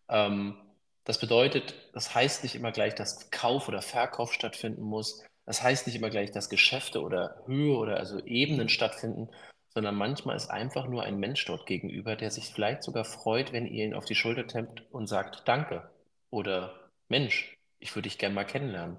Ähm, 0.10 0.58
das 1.04 1.20
bedeutet, 1.20 1.76
das 1.94 2.16
heißt 2.16 2.44
nicht 2.44 2.56
immer 2.56 2.72
gleich, 2.72 2.96
dass 2.96 3.30
Kauf 3.32 3.68
oder 3.68 3.82
Verkauf 3.82 4.34
stattfinden 4.34 4.82
muss. 4.84 5.24
Das 5.46 5.62
heißt 5.62 5.88
nicht 5.88 5.96
immer 5.96 6.10
gleich, 6.10 6.32
dass 6.32 6.50
Geschäfte 6.50 7.02
oder 7.02 7.44
Höhe 7.46 7.78
oder 7.78 7.98
also 7.98 8.20
Ebenen 8.26 8.70
stattfinden, 8.70 9.30
sondern 9.76 9.96
manchmal 9.96 10.38
ist 10.38 10.50
einfach 10.50 10.88
nur 10.88 11.04
ein 11.04 11.20
Mensch 11.20 11.44
dort 11.46 11.66
gegenüber, 11.66 12.16
der 12.16 12.32
sich 12.32 12.46
vielleicht 12.46 12.82
sogar 12.82 13.04
freut, 13.04 13.52
wenn 13.52 13.68
ihr 13.68 13.86
ihn 13.86 13.94
auf 13.94 14.06
die 14.06 14.16
Schulter 14.16 14.48
tempt 14.48 14.84
und 14.90 15.08
sagt 15.08 15.48
Danke 15.48 15.92
oder 16.30 16.90
Mensch, 17.10 17.58
ich 17.80 17.94
würde 17.94 18.08
dich 18.08 18.18
gerne 18.18 18.34
mal 18.34 18.46
kennenlernen. 18.46 18.98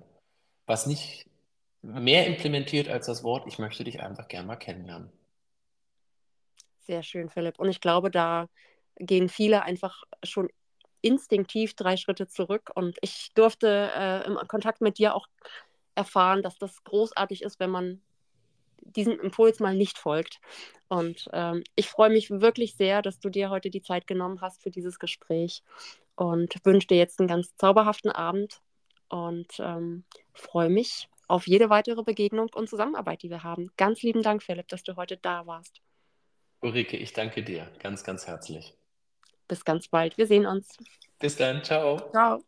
Was 0.67 0.87
nicht 0.87 1.27
mehr 1.81 2.27
implementiert 2.27 2.89
als 2.89 3.07
das 3.07 3.25
Wort, 3.25 3.47
ich 3.47 3.59
möchte 3.59 3.85
dich 3.85 4.03
einfach 4.03 4.29
gerne 4.29 4.47
mal 4.47 4.57
kennenlernen. 4.57 5.11
Sehr 6.81 7.03
schön, 7.03 7.31
Philipp. 7.31 7.59
Und 7.59 7.71
ich 7.71 7.81
glaube, 7.81 8.11
da 8.11 8.47
gehen 8.97 9.31
viele 9.31 9.63
einfach 9.63 10.05
schon 10.23 10.51
instinktiv 11.01 11.73
drei 11.75 11.97
Schritte 11.97 12.29
zurück. 12.29 12.71
Und 12.75 12.99
ich 13.01 13.33
durfte 13.35 13.91
äh, 13.97 14.27
im 14.27 14.37
Kontakt 14.47 14.83
mit 14.83 14.99
dir 14.99 15.15
auch 15.15 15.27
erfahren, 15.95 16.43
dass 16.43 16.59
das 16.59 16.85
großartig 16.85 17.43
ist, 17.43 17.59
wenn 17.61 17.71
man 17.71 18.03
diesem 18.95 19.19
Impuls 19.21 19.61
mal 19.61 19.75
nicht 19.75 19.99
folgt. 19.99 20.41
Und 20.89 21.29
ähm, 21.33 21.65
ich 21.75 21.89
freue 21.89 22.11
mich 22.11 22.31
wirklich 22.31 22.77
sehr, 22.77 23.03
dass 23.03 23.19
du 23.19 23.29
dir 23.29 23.51
heute 23.51 23.71
die 23.71 23.83
Zeit 23.83 24.07
genommen 24.07 24.41
hast 24.41 24.63
für 24.63 24.71
dieses 24.71 24.99
Gespräch 24.99 25.63
und 26.15 26.55
wünsche 26.65 26.87
dir 26.87 26.97
jetzt 26.97 27.19
einen 27.19 27.29
ganz 27.29 27.57
zauberhaften 27.57 28.11
Abend 28.11 28.61
und 29.09 29.49
ähm, 29.59 30.05
freue 30.33 30.71
mich 30.71 31.09
auf 31.29 31.47
jede 31.47 31.71
weitere 31.71 32.03
Begegnung 32.03 32.49
und 32.55 32.69
Zusammenarbeit, 32.69 33.23
die 33.23 33.31
wir 33.31 33.43
haben. 33.43 33.71
Ganz 33.77 34.03
lieben 34.03 34.23
Dank, 34.23 34.43
Philipp, 34.43 34.69
dass 34.69 34.83
du 34.83 34.97
heute 34.97 35.17
da 35.17 35.47
warst. 35.47 35.81
Ulrike, 36.61 36.97
ich 36.97 37.13
danke 37.13 37.43
dir 37.43 37.69
ganz, 37.81 38.05
ganz 38.05 38.27
herzlich. 38.27 38.75
Bis 39.49 39.65
ganz 39.65 39.89
bald. 39.89 40.19
Wir 40.19 40.27
sehen 40.27 40.47
uns. 40.47 40.77
Bis 41.19 41.37
dann. 41.37 41.63
Ciao. 41.63 42.11
Ciao. 42.11 42.43